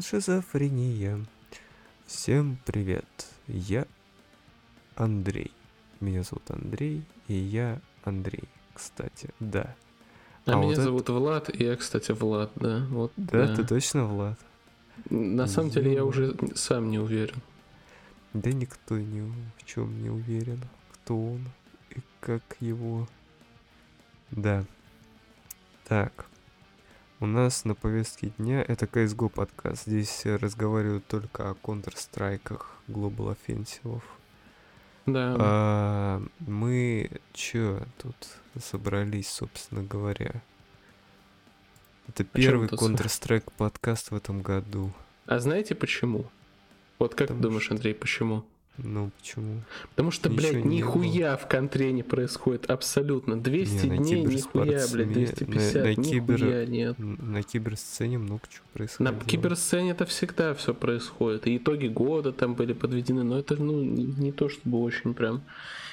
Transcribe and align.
Шизофрения. 0.00 1.26
Всем 2.06 2.56
привет. 2.64 3.04
Я 3.46 3.86
Андрей. 4.96 5.52
Меня 6.00 6.22
зовут 6.22 6.50
Андрей, 6.50 7.02
и 7.28 7.34
я 7.34 7.80
Андрей, 8.04 8.44
кстати, 8.72 9.28
да. 9.40 9.74
А, 10.46 10.52
А 10.52 10.54
меня 10.56 10.66
вот 10.66 10.72
это- 10.72 10.82
зовут 10.82 11.08
Влад, 11.10 11.50
и 11.54 11.64
я, 11.64 11.76
кстати, 11.76 12.12
Влад, 12.12 12.50
да. 12.56 12.86
Вот, 12.88 13.12
Да, 13.18 13.54
ты 13.54 13.62
точно 13.66 14.06
Влад? 14.06 14.38
На 15.10 15.46
самом 15.46 15.68
деле 15.68 15.92
я 15.92 15.98
Ё. 15.98 16.06
уже 16.06 16.34
сам 16.54 16.90
не 16.90 16.98
уверен. 16.98 17.42
Да 18.32 18.50
никто 18.52 18.96
ни 18.98 19.20
в 19.20 19.64
чем 19.66 20.02
не 20.02 20.08
уверен, 20.08 20.60
кто 20.92 21.14
он 21.32 21.40
и 21.90 22.00
как 22.20 22.42
его. 22.60 23.06
Да. 24.34 24.64
Так. 25.86 26.26
У 27.20 27.26
нас 27.26 27.64
на 27.64 27.74
повестке 27.74 28.32
дня 28.38 28.62
это 28.66 28.86
CSGO 28.86 29.28
подкаст. 29.28 29.86
Здесь 29.86 30.22
разговаривают 30.26 31.06
только 31.06 31.50
о 31.50 31.54
Counter-Strike, 31.54 32.60
Global 32.88 33.36
Offensive. 33.36 34.02
Да. 35.06 35.36
А, 35.38 36.22
мы 36.40 37.10
чё 37.32 37.82
тут 37.98 38.16
собрались, 38.60 39.28
собственно 39.30 39.82
говоря? 39.82 40.42
Это 42.08 42.24
первый 42.24 42.68
тут 42.68 42.80
с- 42.80 42.82
Counter-Strike 42.82 43.52
подкаст 43.56 44.10
в 44.10 44.14
этом 44.16 44.42
году. 44.42 44.92
А 45.26 45.38
знаете 45.38 45.74
почему? 45.74 46.26
Вот 46.98 47.14
как 47.14 47.28
Потому 47.28 47.38
ты 47.40 47.42
думаешь, 47.48 47.64
что- 47.64 47.74
Андрей, 47.74 47.94
почему? 47.94 48.44
Ну, 48.76 49.10
почему? 49.16 49.60
Потому 49.90 50.10
что, 50.10 50.28
Ещё 50.28 50.36
блядь, 50.52 50.64
нихуя 50.64 51.36
в 51.36 51.46
контре 51.48 51.92
не 51.92 52.02
происходит, 52.02 52.68
абсолютно. 52.68 53.38
200 53.40 53.86
Не, 53.86 53.90
на 53.90 53.96
дней, 53.98 54.24
нихуя, 54.24 54.84
блядь, 54.92 55.12
250, 55.12 55.74
на- 55.74 55.82
на 55.84 55.94
кибер- 55.94 56.34
нихуя 56.40 56.66
нет. 56.66 56.98
На 56.98 57.42
киберсцене 57.44 58.18
много 58.18 58.42
чего 58.48 58.64
На 58.64 58.72
происходило. 58.72 59.20
киберсцене 59.26 59.90
это 59.92 60.06
всегда 60.06 60.54
все 60.54 60.74
происходит. 60.74 61.46
И 61.46 61.56
итоги 61.56 61.86
года 61.86 62.32
там 62.32 62.54
были 62.54 62.72
подведены, 62.72 63.22
но 63.22 63.38
это 63.38 63.54
ну, 63.56 63.80
не 63.80 64.32
то 64.32 64.48
чтобы 64.48 64.82
очень 64.82 65.14
прям 65.14 65.42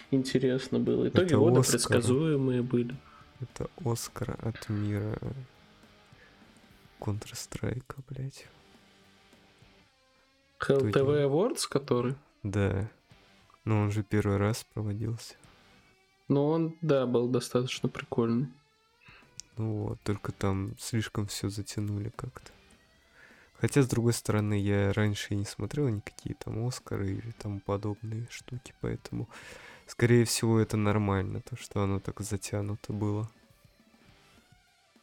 интересно 0.09 0.79
было. 0.79 1.09
Итоги 1.09 1.27
Это 1.27 1.37
года 1.37 1.59
Оскар. 1.59 1.71
предсказуемые 1.73 2.63
были. 2.63 2.95
Это 3.41 3.69
Оскар 3.85 4.37
от 4.41 4.69
мира 4.69 5.19
Counter-Strike, 6.99 7.83
блядь. 8.09 8.47
Делал? 10.67 11.15
Awards, 11.15 11.67
который? 11.69 12.15
Да. 12.43 12.89
Но 13.65 13.81
он 13.81 13.91
же 13.91 14.03
первый 14.03 14.37
раз 14.37 14.65
проводился. 14.73 15.35
Ну, 16.27 16.47
он, 16.47 16.75
да, 16.81 17.05
был 17.05 17.27
достаточно 17.27 17.89
прикольный. 17.89 18.47
Ну 19.57 19.83
вот, 19.83 19.99
только 20.01 20.31
там 20.31 20.75
слишком 20.79 21.27
все 21.27 21.49
затянули 21.49 22.11
как-то. 22.15 22.51
Хотя, 23.53 23.83
с 23.83 23.87
другой 23.87 24.13
стороны, 24.13 24.59
я 24.59 24.91
раньше 24.93 25.33
и 25.33 25.37
не 25.37 25.45
смотрел 25.45 25.87
никакие 25.87 26.35
там 26.35 26.65
Оскары 26.65 27.11
или 27.11 27.31
тому 27.37 27.59
подобные 27.59 28.27
штуки, 28.31 28.73
поэтому, 28.81 29.29
скорее 29.85 30.25
всего, 30.25 30.59
это 30.59 30.77
нормально, 30.77 31.41
то, 31.41 31.55
что 31.55 31.83
оно 31.83 31.99
так 31.99 32.21
затянуто 32.21 32.91
было. 32.91 33.29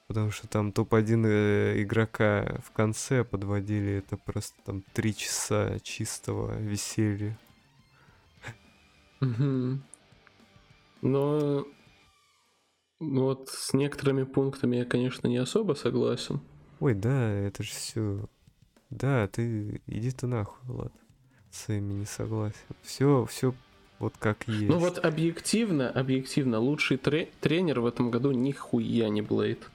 Потому 0.09 0.31
что 0.31 0.49
там 0.49 0.73
топ-1 0.73 1.27
э, 1.27 1.83
игрока 1.83 2.61
в 2.65 2.73
конце 2.73 3.25
подводили, 3.25 3.93
это 3.93 4.17
просто 4.17 4.57
там 4.65 4.83
три 4.95 5.15
часа 5.15 5.79
чистого 5.81 6.59
веселья. 6.59 7.39
Но 9.21 11.67
ну 13.01 13.23
вот 13.23 13.51
с 13.51 13.75
некоторыми 13.75 14.25
пунктами 14.25 14.77
я, 14.77 14.85
конечно, 14.85 15.29
не 15.29 15.37
особо 15.37 15.75
согласен. 15.75 16.41
Ой, 16.81 16.95
да, 16.95 17.31
это 17.31 17.63
же 17.63 17.71
все. 17.71 18.25
Да, 18.91 19.29
ты 19.29 19.81
иди 19.87 20.11
ты 20.11 20.27
нахуй, 20.27 20.59
Влад. 20.65 20.93
С 21.51 21.65
своими 21.65 21.93
не 21.93 22.07
согласен. 22.07 22.57
Все, 22.83 23.27
все 23.27 23.55
вот 23.99 24.15
как 24.19 24.49
есть. 24.49 24.69
Ну 24.69 24.79
вот 24.79 25.05
объективно, 25.05 25.91
объективно, 25.91 26.61
лучший 26.61 26.97
тре- 26.97 27.29
тренер 27.41 27.81
в 27.81 27.87
этом 27.87 28.11
году 28.11 28.31
нихуя 28.31 29.09
не 29.09 29.23
Блейд. 29.23 29.69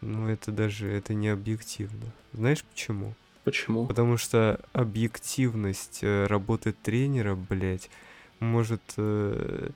Ну, 0.00 0.28
это 0.28 0.50
даже 0.52 0.88
это 0.90 1.14
не 1.14 1.28
объективно. 1.28 2.06
Знаешь 2.32 2.64
почему? 2.64 3.14
Почему? 3.44 3.86
Потому 3.86 4.16
что 4.16 4.60
объективность 4.72 6.00
э, 6.02 6.26
работы 6.26 6.72
тренера, 6.72 7.34
блядь, 7.34 7.90
может. 8.38 8.82
э, 8.96 9.70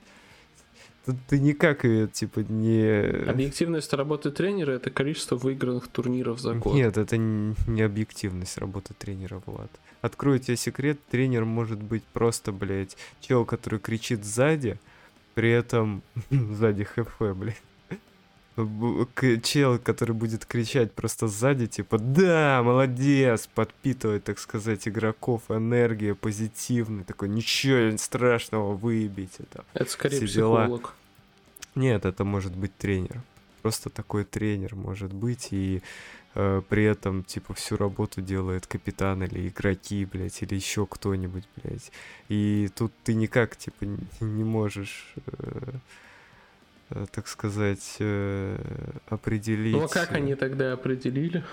Тут 1.05 1.17
ты 1.27 1.39
никак 1.39 1.83
ее, 1.83 2.07
типа, 2.07 2.39
не. 2.39 3.29
Объективность 3.29 3.93
работы 3.93 4.31
тренера 4.31 4.71
это 4.71 4.89
количество 4.89 5.35
выигранных 5.35 5.87
турниров 5.87 6.39
за 6.39 6.55
год. 6.55 6.73
Нет, 6.73 6.97
это 6.97 7.17
не 7.17 7.81
объективность 7.83 8.57
работы 8.57 8.95
тренера, 8.95 9.39
Влад. 9.45 9.69
Открою 10.01 10.39
тебе 10.39 10.57
секрет, 10.57 10.99
тренер 11.11 11.45
может 11.45 11.79
быть 11.81 12.03
просто, 12.03 12.51
блядь, 12.51 12.97
чел, 13.19 13.45
который 13.45 13.79
кричит 13.79 14.25
сзади, 14.25 14.79
при 15.35 15.51
этом 15.51 16.01
сзади 16.31 16.83
ХФ, 16.85 17.19
блядь. 17.35 17.61
Чел, 19.43 19.79
который 19.79 20.15
будет 20.15 20.45
кричать 20.45 20.93
просто 20.93 21.27
сзади, 21.27 21.67
типа, 21.67 21.97
да, 21.97 22.61
молодец, 22.63 23.49
подпитывать, 23.53 24.23
так 24.23 24.39
сказать, 24.39 24.87
игроков, 24.87 25.43
энергия, 25.49 26.15
позитивный, 26.15 27.03
такой, 27.03 27.27
ничего 27.27 27.97
страшного, 27.97 28.73
выебите 28.73 29.43
там. 29.51 29.65
Это 29.73 29.91
скорее 29.91 30.25
все 30.25 30.27
дела. 30.27 30.61
психолог. 30.61 30.93
Нет, 31.75 32.05
это 32.05 32.23
может 32.23 32.55
быть 32.55 32.75
тренер. 32.77 33.21
Просто 33.61 33.89
такой 33.89 34.23
тренер 34.23 34.75
может 34.75 35.11
быть, 35.11 35.49
и 35.51 35.81
э, 36.35 36.61
при 36.69 36.85
этом, 36.85 37.25
типа, 37.25 37.53
всю 37.53 37.75
работу 37.75 38.21
делает 38.21 38.67
капитан 38.67 39.23
или 39.23 39.49
игроки, 39.49 40.05
блядь, 40.05 40.41
или 40.41 40.55
еще 40.55 40.85
кто-нибудь, 40.85 41.43
блядь. 41.57 41.91
И 42.29 42.69
тут 42.73 42.93
ты 43.03 43.15
никак, 43.15 43.57
типа, 43.57 43.85
не 44.21 44.43
можешь, 44.45 45.13
э, 45.25 45.71
так 47.11 47.27
сказать, 47.27 47.95
э, 47.99 48.57
определить... 49.07 49.73
Ну 49.75 49.83
а 49.85 49.87
как 49.87 50.11
э, 50.11 50.15
они 50.15 50.35
тогда 50.35 50.73
определили? 50.73 51.43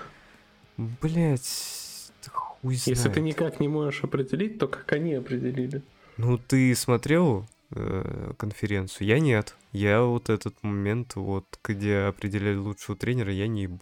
Блядь, 0.77 2.11
хуй 2.31 2.73
Если 2.73 2.93
ты 2.93 2.99
знает. 2.99 3.17
никак 3.21 3.59
не 3.59 3.67
можешь 3.67 4.03
определить, 4.03 4.59
то 4.59 4.67
как 4.67 4.91
они 4.93 5.13
определили? 5.13 5.81
Ну, 6.17 6.37
ты 6.37 6.73
смотрел 6.75 7.45
э, 7.71 8.33
конференцию? 8.37 9.07
Я 9.07 9.19
нет. 9.19 9.55
Я 9.71 10.01
вот 10.03 10.29
этот 10.29 10.55
момент, 10.63 11.15
вот, 11.15 11.45
где 11.63 11.97
определяли 12.01 12.55
лучшего 12.57 12.95
тренера, 12.95 13.31
я 13.31 13.47
не 13.47 13.63
ебу. 13.63 13.79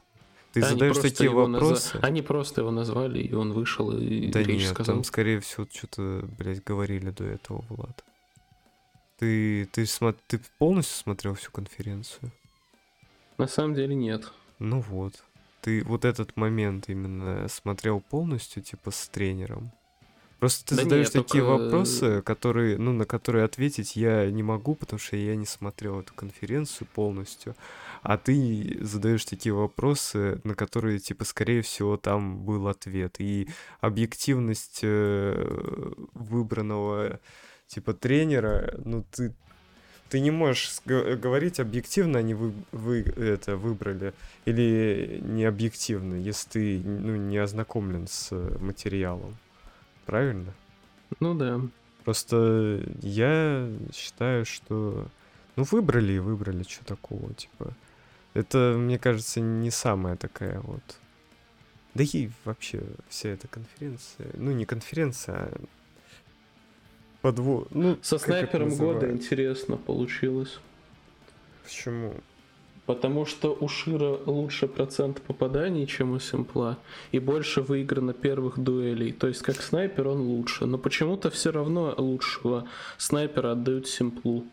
Ты 0.53 0.61
Да, 0.61 0.69
задаешь 0.69 0.97
такие 0.97 1.29
вопросы? 1.29 1.97
Они 2.01 2.21
просто 2.21 2.61
его 2.61 2.71
назвали, 2.71 3.19
и 3.19 3.33
он 3.33 3.53
вышел 3.53 3.91
и 3.97 4.27
Да 4.27 4.41
речь 4.43 4.63
нет, 4.63 4.69
сказал. 4.71 4.95
там, 4.95 5.03
скорее 5.05 5.39
всего, 5.39 5.65
что-то, 5.71 6.27
блядь, 6.37 6.61
говорили 6.63 7.09
до 7.09 7.23
этого, 7.23 7.63
Влад. 7.69 8.03
Ты, 9.21 9.65
ты, 9.71 9.83
смо- 9.83 10.15
ты 10.27 10.39
полностью 10.57 10.97
смотрел 10.97 11.35
всю 11.35 11.51
конференцию? 11.51 12.31
На 13.37 13.47
самом 13.47 13.75
деле 13.75 13.93
нет. 13.93 14.31
Ну 14.57 14.79
вот. 14.81 15.23
Ты 15.61 15.83
вот 15.83 16.05
этот 16.05 16.35
момент 16.37 16.89
именно 16.89 17.47
смотрел 17.47 18.01
полностью, 18.01 18.63
типа, 18.63 18.89
с 18.89 19.07
тренером? 19.09 19.71
Просто 20.39 20.65
ты 20.65 20.75
Да 20.75 20.81
задаешь 20.81 21.11
такие 21.11 21.43
только- 21.43 21.63
вопросы, 21.65 22.23
которые, 22.23 22.79
ну, 22.79 22.93
на 22.93 23.05
которые 23.05 23.45
ответить 23.45 23.95
я 23.95 24.25
не 24.31 24.41
могу, 24.41 24.73
потому 24.73 24.97
что 24.97 25.15
я 25.15 25.35
не 25.35 25.45
смотрел 25.45 25.99
эту 25.99 26.15
конференцию 26.15 26.87
полностью. 26.95 27.55
А 28.01 28.17
ты 28.17 28.75
задаешь 28.81 29.23
такие 29.25 29.53
вопросы, 29.53 30.41
на 30.43 30.55
которые, 30.55 30.97
типа, 30.97 31.25
скорее 31.25 31.61
всего, 31.61 31.95
там 31.95 32.39
был 32.43 32.67
ответ. 32.67 33.17
И 33.19 33.47
объективность 33.81 34.79
э, 34.81 35.93
выбранного, 36.15 37.19
типа, 37.71 37.93
тренера, 37.93 38.73
ну, 38.83 39.05
ты 39.11 39.33
ты 40.09 40.19
не 40.19 40.29
можешь 40.29 40.81
сг- 40.85 41.15
говорить 41.15 41.61
объективно 41.61 42.19
они 42.19 42.33
вы, 42.33 42.51
вы 42.73 42.99
это 42.99 43.55
выбрали 43.55 44.13
или 44.43 45.21
не 45.23 45.45
объективно, 45.45 46.15
если 46.15 46.49
ты 46.49 46.79
ну, 46.83 47.15
не 47.15 47.37
ознакомлен 47.37 48.07
с 48.07 48.27
э, 48.31 48.57
материалом. 48.59 49.37
Правильно? 50.05 50.53
Ну 51.21 51.33
да. 51.33 51.61
Просто 52.03 52.83
я 53.01 53.69
считаю, 53.93 54.43
что 54.43 55.07
ну 55.55 55.63
выбрали 55.63 56.13
и 56.13 56.19
выбрали, 56.19 56.63
что 56.63 56.83
такого, 56.83 57.33
типа. 57.33 57.73
Это, 58.33 58.75
мне 58.77 58.99
кажется, 58.99 59.39
не 59.39 59.71
самая 59.71 60.17
такая 60.17 60.59
вот. 60.59 60.83
Да 61.93 62.03
и 62.03 62.29
вообще 62.43 62.83
вся 63.07 63.29
эта 63.29 63.47
конференция, 63.47 64.27
ну 64.33 64.51
не 64.51 64.65
конференция, 64.65 65.35
а 65.35 65.61
подво... 67.21 67.67
Ну, 67.71 67.97
Со 68.01 68.17
снайпером 68.17 68.75
года 68.75 69.09
интересно 69.11 69.77
получилось. 69.77 70.59
Почему? 71.63 72.13
Потому 72.85 73.25
что 73.25 73.55
у 73.59 73.67
Шира 73.67 74.17
лучше 74.25 74.67
процент 74.67 75.21
попаданий, 75.21 75.85
чем 75.85 76.11
у 76.11 76.19
Симпла, 76.19 76.77
и 77.11 77.19
больше 77.19 77.61
выиграно 77.61 78.13
первых 78.13 78.59
дуэлей. 78.59 79.13
То 79.13 79.27
есть 79.27 79.41
как 79.43 79.61
снайпер 79.61 80.07
он 80.07 80.21
лучше, 80.21 80.65
но 80.65 80.77
почему-то 80.77 81.29
все 81.29 81.51
равно 81.51 81.93
лучшего 81.97 82.67
снайпера 82.97 83.51
отдают 83.53 83.87
Симплу. 83.87 84.43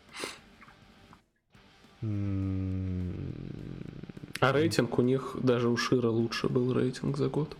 А 4.40 4.52
рейтинг 4.52 4.98
у 4.98 5.02
них 5.02 5.36
даже 5.42 5.68
у 5.68 5.76
Шира 5.76 6.10
лучше 6.10 6.48
был 6.48 6.72
рейтинг 6.72 7.16
за 7.16 7.28
год. 7.28 7.56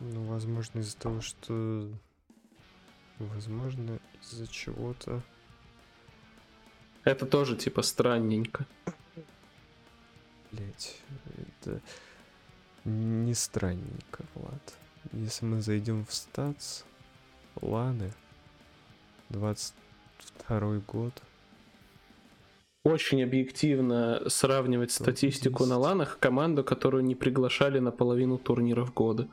Ну, 0.00 0.24
возможно, 0.24 0.80
из-за 0.80 0.96
того, 0.96 1.20
что... 1.20 1.86
Возможно, 3.18 3.98
из-за 4.22 4.46
чего-то... 4.46 5.22
Это 7.04 7.24
тоже 7.26 7.56
типа 7.56 7.82
странненько. 7.82 8.66
Блять, 10.52 11.00
это 11.62 11.80
не 12.84 13.34
странненько, 13.34 14.24
Влад. 14.34 14.74
Если 15.12 15.46
мы 15.46 15.62
зайдем 15.62 16.04
в 16.04 16.12
статс, 16.12 16.84
Ланы, 17.60 18.12
22 19.30 20.82
год. 20.86 21.22
Очень 22.84 23.22
объективно 23.22 24.22
сравнивать 24.28 24.90
статистику 24.90 25.66
на 25.66 25.76
ланах 25.76 26.18
команду, 26.18 26.64
которую 26.64 27.04
не 27.04 27.14
приглашали 27.14 27.78
на 27.78 27.90
половину 27.90 28.38
турниров 28.38 28.94
года. 28.94 29.28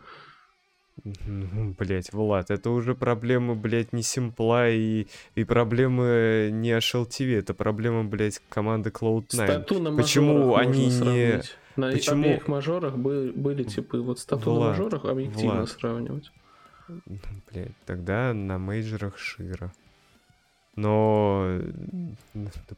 Блять, 1.04 2.12
Влад, 2.12 2.50
это 2.52 2.70
уже 2.72 2.96
проблемы, 2.96 3.56
блять, 3.56 3.94
не 3.94 4.02
Симпла 4.02 4.70
и, 4.70 5.08
и 5.36 5.44
проблемы 5.44 6.50
не 6.52 6.72
HLTV, 6.72 7.40
это 7.40 7.54
проблема, 7.54 8.04
блять, 8.04 8.42
команды 8.50 8.90
Cloud9. 8.90 9.26
Стату 9.30 9.80
на 9.80 9.96
Почему 9.96 10.56
они 10.56 10.88
не... 10.88 11.42
На 11.76 11.92
Почему... 11.92 12.24
обеих 12.24 12.48
мажорах 12.48 12.98
были, 12.98 13.32
были 13.32 13.64
типы, 13.64 14.00
вот 14.00 14.18
стату 14.18 14.52
Влад, 14.52 14.62
на 14.62 14.70
мажорах 14.70 15.06
объективно 15.06 15.58
Влад. 15.58 15.70
сравнивать. 15.70 16.32
Блять, 17.52 17.74
тогда 17.86 18.34
на 18.34 18.58
мейджорах 18.58 19.18
Шира. 19.18 19.72
Но 20.78 21.60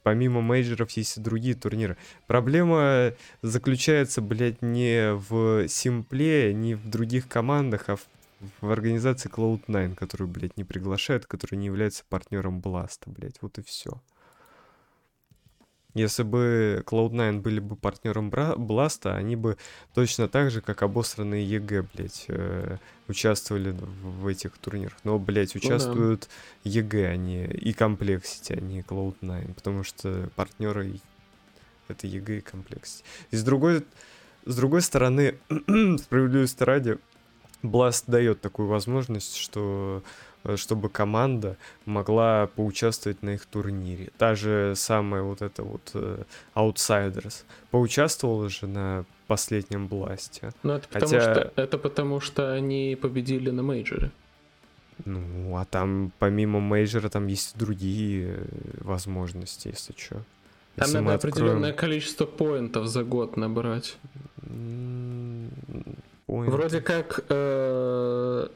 помимо 0.03 0.41
мейджеров 0.41 0.89
есть 0.91 1.17
и 1.17 1.21
другие 1.21 1.53
турниры. 1.53 1.97
Проблема 2.27 3.13
заключается, 3.41 4.21
блядь, 4.21 4.61
не 4.61 5.13
в 5.13 5.67
симпле, 5.67 6.53
не 6.53 6.75
в 6.75 6.89
других 6.89 7.27
командах, 7.27 7.89
а 7.89 7.97
в, 7.97 8.07
в 8.61 8.71
организации 8.71 9.29
Cloud9, 9.29 9.95
которую, 9.95 10.29
блядь, 10.29 10.55
не 10.55 10.63
приглашают, 10.63 11.25
которая 11.25 11.59
не 11.59 11.65
является 11.65 12.05
партнером 12.07 12.61
Бласта, 12.61 13.09
блядь. 13.09 13.41
Вот 13.41 13.57
и 13.57 13.63
все. 13.63 14.01
Если 15.95 16.21
бы 16.21 16.83
Cloud9 16.85 17.41
были 17.41 17.59
бы 17.59 17.75
партнером 17.75 18.29
Бласта, 18.29 19.15
они 19.15 19.35
бы 19.35 19.57
точно 19.95 20.27
так 20.27 20.51
же, 20.51 20.61
как 20.61 20.83
обосранные 20.83 21.43
EG, 21.43 21.87
блядь, 21.93 22.25
э, 22.27 22.77
участвовали 23.07 23.71
в, 23.71 24.21
в 24.21 24.27
этих 24.27 24.57
турнирах. 24.59 24.97
Но, 25.03 25.17
блядь, 25.17 25.55
участвуют 25.55 26.29
ну, 26.63 26.71
да. 26.71 26.79
EG, 26.79 27.07
они 27.07 27.45
и 27.45 27.71
Complexity, 27.71 28.57
а 28.57 28.61
не 28.61 28.81
Cloud9, 28.81 29.53
потому 29.55 29.83
что 29.83 30.29
партнеры 30.35 30.99
это 31.87 32.05
EG 32.05 32.37
и 32.37 32.41
Complexity. 32.41 33.03
И 33.31 33.35
с 33.35 33.43
другой, 33.43 33.83
с 34.45 34.55
другой 34.55 34.83
стороны, 34.83 35.39
справедливости 35.49 36.61
ради, 36.61 36.99
Blast 37.63 38.05
дает 38.07 38.39
такую 38.39 38.69
возможность, 38.69 39.35
что 39.35 40.01
Э, 40.01 40.01
чтобы 40.55 40.89
команда 40.89 41.57
могла 41.85 42.47
поучаствовать 42.47 43.21
на 43.23 43.31
их 43.31 43.45
турнире. 43.45 44.09
Та 44.17 44.35
же 44.35 44.73
самая 44.75 45.21
вот 45.21 45.41
эта 45.41 45.63
вот 45.63 45.81
э, 45.93 46.25
Outsiders 46.55 47.43
поучаствовала 47.71 48.49
же 48.49 48.67
на 48.67 49.05
последнем 49.27 49.87
бласте. 49.87 50.51
Ну, 50.63 50.73
это 50.73 50.87
потому, 50.87 51.11
Хотя... 51.11 51.33
что, 51.33 51.53
это 51.55 51.77
потому 51.77 52.19
что 52.19 52.53
они 52.53 52.97
победили 52.99 53.49
на 53.51 53.63
мейджоре. 53.63 54.11
Ну, 55.05 55.55
а 55.55 55.65
там 55.65 56.11
помимо 56.19 56.59
мейджора 56.59 57.09
там 57.09 57.27
есть 57.27 57.57
другие 57.57 58.37
э, 58.37 58.45
возможности, 58.81 59.69
если 59.69 59.93
что. 59.97 60.15
Там 60.75 60.87
если 60.87 60.97
надо 60.99 61.13
откроем... 61.15 61.33
определенное 61.33 61.73
количество 61.73 62.25
поинтов 62.25 62.87
за 62.87 63.03
год 63.03 63.37
набрать. 63.37 63.97
Point. 66.29 66.49
Вроде 66.49 66.81
как 66.81 67.25
э, 67.29 68.47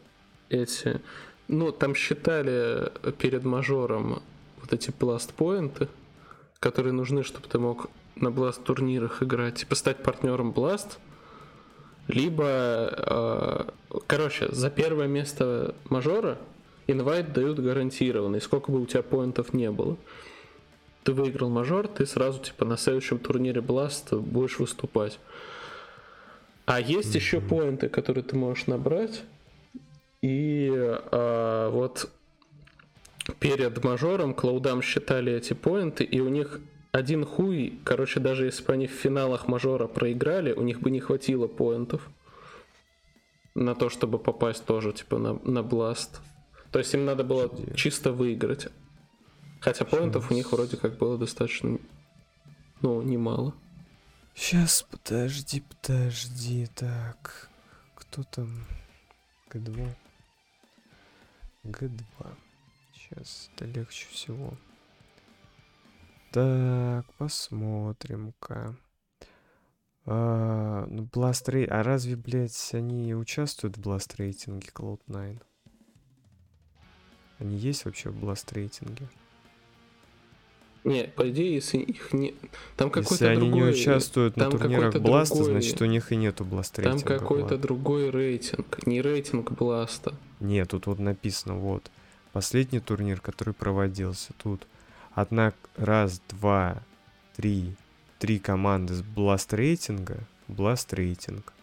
эти 0.50 1.01
ну, 1.48 1.72
там 1.72 1.95
считали 1.95 2.92
перед 3.18 3.44
мажором 3.44 4.22
вот 4.62 4.74
эти 4.74 4.92
бласт-поинты, 4.98 5.88
которые 6.60 6.94
нужны, 6.94 7.24
чтобы 7.24 7.48
ты 7.48 7.60
мог 7.60 7.90
на 8.16 8.31
бласт-турнирах 8.31 9.22
играть, 9.24 9.56
типа 9.56 9.75
стать 9.75 9.98
партнером 10.04 10.51
бласт, 10.51 11.00
либо, 12.07 12.45
э, 12.45 14.00
короче, 14.07 14.50
за 14.51 14.69
первое 14.69 15.07
место 15.07 15.75
мажора 15.90 16.38
инвайт 16.88 17.34
дают 17.34 17.60
гарантированный, 17.60 18.42
сколько 18.42 18.72
бы 18.72 18.81
у 18.81 18.86
тебя 18.86 19.04
поинтов 19.04 19.54
не 19.54 19.72
было. 19.72 19.98
Ты 21.04 21.13
выиграл 21.13 21.50
мажор, 21.50 21.88
ты 21.88 22.06
сразу, 22.06 22.40
типа, 22.40 22.66
на 22.66 22.78
следующем 22.78 23.19
турнире 23.19 23.62
Blast 23.62 24.18
будешь 24.18 24.60
выступать. 24.60 25.19
А 26.66 26.80
есть 26.80 27.13
mm-hmm. 27.13 27.19
еще 27.19 27.42
поинты, 27.42 27.90
которые 27.90 28.24
ты 28.24 28.38
можешь 28.38 28.68
набрать, 28.68 29.24
и 30.23 30.71
а, 31.11 31.69
вот 31.69 32.09
перед 33.39 33.83
мажором 33.83 34.33
клаудам 34.33 34.81
считали 34.81 35.33
эти 35.33 35.51
поинты, 35.51 36.05
и 36.05 36.21
у 36.21 36.29
них 36.29 36.61
один 36.93 37.25
хуй, 37.25 37.81
короче, 37.83 38.21
даже 38.21 38.45
если 38.45 38.63
бы 38.63 38.71
они 38.71 38.87
в 38.87 38.91
финалах 38.91 39.49
мажора 39.49 39.87
проиграли, 39.87 40.53
у 40.53 40.61
них 40.61 40.79
бы 40.79 40.91
не 40.91 41.01
хватило 41.01 41.47
поинтов 41.47 42.09
на 43.53 43.75
то, 43.75 43.89
чтобы 43.89 44.17
попасть 44.17 44.63
тоже, 44.63 44.93
типа, 44.93 45.17
на, 45.17 45.33
на 45.43 45.61
бласт. 45.61 46.21
То 46.71 46.79
есть 46.79 46.93
им 46.93 47.03
надо 47.03 47.25
было 47.25 47.49
Где? 47.49 47.75
чисто 47.75 48.13
выиграть. 48.13 48.69
Хотя 49.59 49.83
поинтов 49.83 50.31
у 50.31 50.33
них 50.33 50.53
вроде 50.53 50.77
как 50.77 50.97
было 50.97 51.17
достаточно, 51.17 51.79
ну, 52.81 53.01
немало. 53.01 53.53
Сейчас, 54.35 54.87
подожди, 54.89 55.61
подожди, 55.61 56.67
так, 56.75 57.49
кто 57.93 58.23
там? 58.23 58.65
К2. 59.49 59.95
Г2. 61.63 62.36
Сейчас 62.94 63.50
это 63.56 63.65
легче 63.65 64.07
всего. 64.10 64.54
Так, 66.31 67.06
посмотрим-ка. 67.15 68.75
А, 70.06 70.86
ну, 70.88 71.04
Blast 71.04 71.48
Rate... 71.48 71.68
А 71.68 71.83
разве, 71.83 72.15
блядь, 72.15 72.74
они 72.74 73.13
участвуют 73.15 73.77
в 73.77 73.81
Blast 73.81 74.15
рейтинге 74.18 74.69
Cloud9? 74.74 75.42
Они 77.39 77.56
есть 77.56 77.86
вообще 77.86 78.09
в 78.09 78.24
Blast 78.24 78.54
рейтинге? 78.54 79.07
Не, 80.83 81.06
по 81.06 81.30
идее, 81.30 81.56
если 81.56 81.77
их 81.77 82.12
не... 82.12 82.35
Там 82.75 82.90
какой-то 82.90 83.13
Если 83.13 83.25
они 83.25 83.49
другой... 83.49 83.61
не 83.61 83.69
участвуют 83.69 84.35
на 84.35 84.52
турнирах 84.52 84.95
Blast 84.95 85.24
а, 85.24 85.35
другой... 85.35 85.52
значит 85.54 85.81
у 85.81 85.85
них 85.85 86.11
и 86.11 86.18
нету 86.18 86.44
Blast 86.44 86.78
рейтинга. 86.78 87.07
Там 87.07 87.19
какой-то 87.19 87.57
другой 87.57 88.09
рейтинг, 88.09 88.85
не 88.85 89.02
рейтинг 89.02 89.52
Blast 89.52 89.96
а. 89.96 90.13
Нет, 90.42 90.69
тут 90.69 90.87
вот 90.87 90.99
написано, 90.99 91.56
вот. 91.56 91.90
Последний 92.33 92.80
турнир, 92.80 93.21
который 93.21 93.54
проводился 93.54 94.33
тут. 94.42 94.68
Одна, 95.13 95.54
раз, 95.78 96.21
два, 96.30 96.83
три, 97.37 97.75
три 98.19 98.40
команды 98.40 98.95
с 98.95 99.02
Blast 99.02 99.54
рейтинга, 99.54 100.18
Blast 100.49 100.94
рейтинг. 100.94 101.54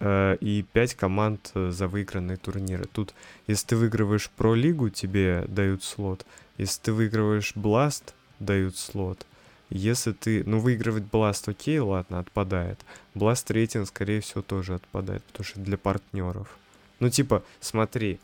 Э, 0.00 0.36
и 0.40 0.64
пять 0.72 0.94
команд 0.94 1.52
э, 1.54 1.70
за 1.70 1.86
выигранные 1.86 2.36
турниры. 2.36 2.84
Тут, 2.92 3.14
если 3.46 3.68
ты 3.68 3.76
выигрываешь 3.76 4.28
Про 4.30 4.54
Лигу, 4.54 4.90
тебе 4.90 5.44
дают 5.46 5.84
слот. 5.84 6.26
Если 6.58 6.82
ты 6.82 6.92
выигрываешь 6.92 7.52
Бласт, 7.54 8.14
дают 8.44 8.76
слот. 8.76 9.26
Если 9.70 10.12
ты... 10.12 10.44
Ну, 10.44 10.58
выигрывать 10.58 11.04
Blast 11.04 11.50
окей, 11.50 11.78
ладно, 11.78 12.18
отпадает. 12.18 12.78
Blast 13.14 13.52
рейтинг, 13.52 13.88
скорее 13.88 14.20
всего, 14.20 14.42
тоже 14.42 14.74
отпадает, 14.74 15.22
потому 15.24 15.44
что 15.44 15.60
для 15.60 15.78
партнеров. 15.78 16.58
Ну, 17.00 17.08
типа, 17.08 17.42
смотри. 17.60 18.20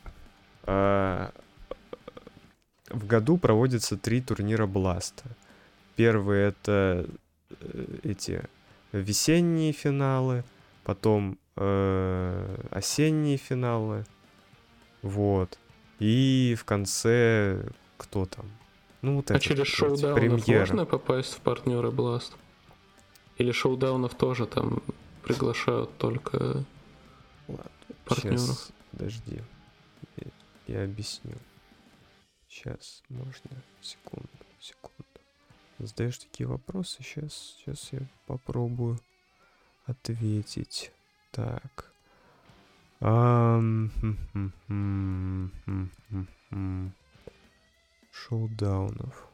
Э, 0.64 1.30
в 2.90 3.06
году 3.06 3.38
проводятся 3.38 3.96
три 3.96 4.20
турнира 4.20 4.66
Бласта. 4.66 5.24
Первый 5.96 6.40
это 6.40 7.06
э, 7.60 7.98
эти 8.02 8.42
весенние 8.92 9.72
финалы, 9.72 10.44
потом 10.84 11.38
э, 11.56 12.64
осенние 12.70 13.36
финалы. 13.36 14.04
Вот. 15.02 15.58
И 15.98 16.56
в 16.58 16.64
конце 16.64 17.64
кто 17.96 18.26
там? 18.26 18.46
Ну, 19.00 19.16
вот 19.16 19.30
а 19.30 19.34
это, 19.34 19.44
через 19.44 19.66
шоудаунов 19.66 20.46
можно 20.48 20.84
попасть 20.84 21.34
в 21.34 21.40
партнеры 21.40 21.88
Blast? 21.88 22.32
Или 23.36 23.52
шоудаунов 23.52 24.14
тоже 24.14 24.46
там 24.46 24.82
приглашают 25.22 25.96
только 25.98 26.64
Ладно, 27.46 27.70
партнеров? 28.04 28.40
Сейчас, 28.40 28.72
подожди. 28.90 29.42
Я, 30.16 30.30
я 30.66 30.84
объясню. 30.84 31.34
Сейчас, 32.48 33.02
можно. 33.08 33.50
Секунду, 33.80 34.28
секунду. 34.58 35.04
задаешь 35.78 36.18
такие 36.18 36.48
вопросы. 36.48 37.02
Сейчас, 37.02 37.56
сейчас 37.58 37.92
я 37.92 38.00
попробую 38.26 38.98
ответить. 39.86 40.90
Так. 41.30 41.92
Ам, 43.00 43.92
Шоудаунов. 48.18 49.28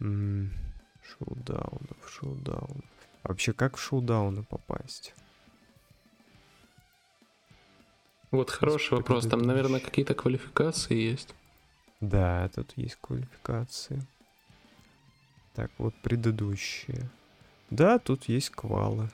М, 0.00 0.52
Шоудаунов, 1.02 1.96
шоудаунов. 2.08 2.84
Вообще, 3.22 3.52
как 3.52 3.76
в 3.76 3.80
шоудауны 3.80 4.42
попасть? 4.44 5.14
Вот 8.30 8.50
хороший 8.50 8.98
вопрос. 8.98 9.26
Там, 9.26 9.42
наверное, 9.42 9.80
какие-то 9.80 10.14
квалификации 10.14 10.96
есть. 10.96 11.34
Да, 12.00 12.48
тут 12.54 12.72
есть 12.76 12.96
квалификации. 13.00 14.02
Так, 15.54 15.70
вот 15.78 15.94
предыдущие. 16.02 17.10
Да, 17.70 17.98
тут 17.98 18.24
есть 18.24 18.50
квалы. 18.50 19.10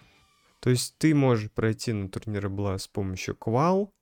То 0.61 0.71
есть 0.71 0.97
ты 0.99 1.15
можешь 1.15 1.51
пройти 1.51 1.93
на 1.93 2.09
турниры 2.09 2.49
Blast 2.49 2.79
с 2.79 2.89
помощью 2.89 3.37
квал 3.37 3.93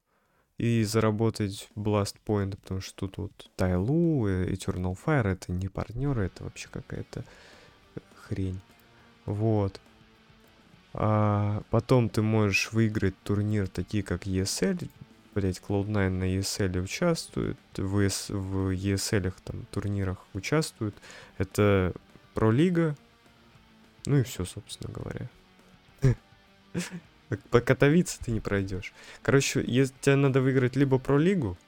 и 0.59 0.85
заработать 0.85 1.69
Blast 1.77 2.17
Point, 2.27 2.57
потому 2.57 2.81
что 2.81 2.95
тут 2.95 3.19
вот 3.19 3.51
Тайлу, 3.57 4.27
э, 4.27 4.51
Eternal 4.51 4.97
Fire 4.97 5.29
это 5.29 5.53
не 5.53 5.69
партнеры, 5.69 6.27
это 6.27 6.45
вообще 6.45 6.69
какая-то 6.69 7.25
э, 7.95 8.01
хрень. 8.15 8.61
Вот. 9.27 9.81
А 10.95 11.63
потом 11.71 12.09
ты 12.09 12.23
можешь 12.23 12.73
выиграть 12.73 13.15
турнир 13.23 13.69
такие 13.69 14.03
как 14.03 14.27
ESL. 14.27 14.89
Блять, 15.35 15.61
Cloud9 15.69 16.09
на 16.09 16.25
ESL 16.39 16.81
участвует, 16.81 17.59
в, 17.77 17.99
ES, 18.01 18.35
в 18.35 18.71
ESL 18.71 19.35
там 19.45 19.67
турнирах 19.71 20.25
участвует. 20.33 20.95
Это 21.37 21.93
Про-лига. 22.33 22.97
Ну 24.07 24.19
и 24.19 24.23
все, 24.23 24.47
собственно 24.47 24.93
говоря. 24.93 25.29
По 27.51 27.61
Катовице 27.61 28.19
ты 28.25 28.31
не 28.31 28.41
пройдешь. 28.41 28.93
Короче, 29.23 29.63
если 29.67 29.95
тебе 30.01 30.17
надо 30.17 30.41
выиграть 30.41 30.77
либо 30.77 30.99
Про-лигу, 30.99 31.59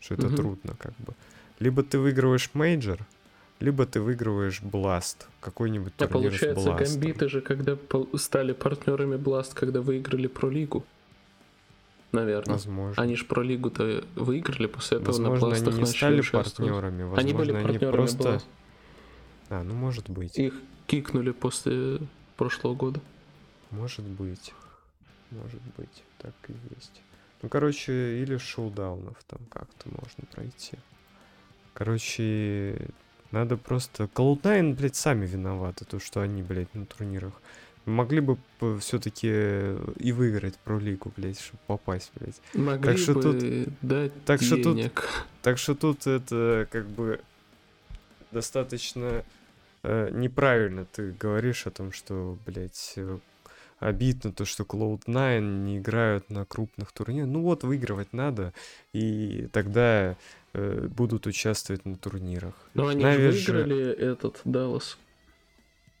что 0.00 0.14
это 0.14 0.30
трудно 0.30 0.74
как 0.78 0.94
бы, 0.98 1.14
либо 1.58 1.82
ты 1.82 1.98
выигрываешь 1.98 2.50
мейджор, 2.54 3.00
либо 3.58 3.86
ты 3.86 4.00
выигрываешь 4.00 4.60
Blast, 4.60 5.26
какой-нибудь 5.40 5.94
турнир 5.94 6.10
А 6.10 6.18
получается, 6.18 6.72
гамбиты 6.72 7.28
же, 7.28 7.40
когда 7.40 7.76
стали 8.16 8.52
партнерами 8.52 9.16
Blast, 9.16 9.54
когда 9.54 9.80
выиграли 9.80 10.26
про 10.26 10.48
лигу. 10.48 10.84
Наверное. 12.12 12.54
Возможно. 12.54 13.02
Они 13.02 13.16
же 13.16 13.24
про 13.24 13.42
лигу-то 13.42 14.04
выиграли 14.16 14.66
после 14.66 14.98
этого 14.98 15.12
возможно, 15.12 15.48
на 15.48 15.56
они 15.56 15.78
не 15.78 15.86
стали 15.86 16.20
партнерами. 16.20 17.02
Возможно, 17.04 17.20
они 17.20 17.32
были 17.32 17.52
партнерами 17.52 17.84
они 17.84 17.92
просто... 17.92 18.22
Blast. 18.22 18.44
А, 19.48 19.62
ну 19.62 19.74
может 19.74 20.10
быть. 20.10 20.36
Их 20.38 20.54
кикнули 20.86 21.30
после 21.30 22.00
прошлого 22.36 22.74
года. 22.74 23.00
Может 23.70 24.04
быть. 24.04 24.52
Может 25.32 25.62
быть. 25.76 26.02
Так 26.18 26.34
и 26.48 26.52
есть. 26.74 27.02
Ну, 27.42 27.48
короче, 27.48 28.22
или 28.22 28.36
шоудаунов 28.36 29.16
там 29.26 29.40
как-то 29.50 29.88
можно 29.88 30.24
пройти. 30.30 30.78
Короче, 31.74 32.88
надо 33.32 33.56
просто... 33.56 34.04
Cloud9, 34.04 34.74
блядь, 34.76 34.96
сами 34.96 35.26
виноваты, 35.26 35.84
то, 35.84 35.98
что 35.98 36.20
они, 36.20 36.42
блядь, 36.42 36.72
на 36.74 36.86
турнирах. 36.86 37.32
Могли 37.84 38.20
бы 38.20 38.38
все-таки 38.78 39.26
и 39.96 40.12
выиграть 40.12 40.56
про 40.58 40.78
лигу, 40.78 41.12
блядь, 41.16 41.40
чтобы 41.40 41.58
попасть, 41.66 42.12
блядь. 42.14 42.40
Могли 42.54 42.90
так 42.92 42.98
что 42.98 43.14
бы 43.14 43.22
тут, 43.22 43.74
дать 43.82 44.24
так 44.24 44.40
денег. 44.40 44.60
что 44.60 44.74
тут, 44.74 45.26
так 45.42 45.58
что 45.58 45.74
тут 45.74 46.06
это 46.06 46.68
как 46.70 46.86
бы 46.86 47.20
достаточно 48.30 49.24
э, 49.82 50.10
неправильно 50.12 50.84
ты 50.84 51.10
говоришь 51.12 51.66
о 51.66 51.70
том, 51.70 51.90
что, 51.90 52.38
блядь, 52.46 52.94
э, 52.96 53.18
обидно 53.82 54.32
то, 54.32 54.44
что 54.44 54.64
Cloud9 54.64 55.40
не 55.40 55.78
играют 55.78 56.30
на 56.30 56.44
крупных 56.44 56.92
турнирах. 56.92 57.28
Ну 57.28 57.42
вот, 57.42 57.64
выигрывать 57.64 58.12
надо, 58.12 58.52
и 58.92 59.48
тогда 59.52 60.16
э, 60.52 60.88
будут 60.88 61.26
участвовать 61.26 61.84
на 61.84 61.96
турнирах. 61.96 62.54
Но 62.74 62.88
они 62.88 63.02
Навиж... 63.02 63.34
же 63.34 63.52
выиграли 63.52 63.90
этот 63.90 64.40
Даллас. 64.44 64.98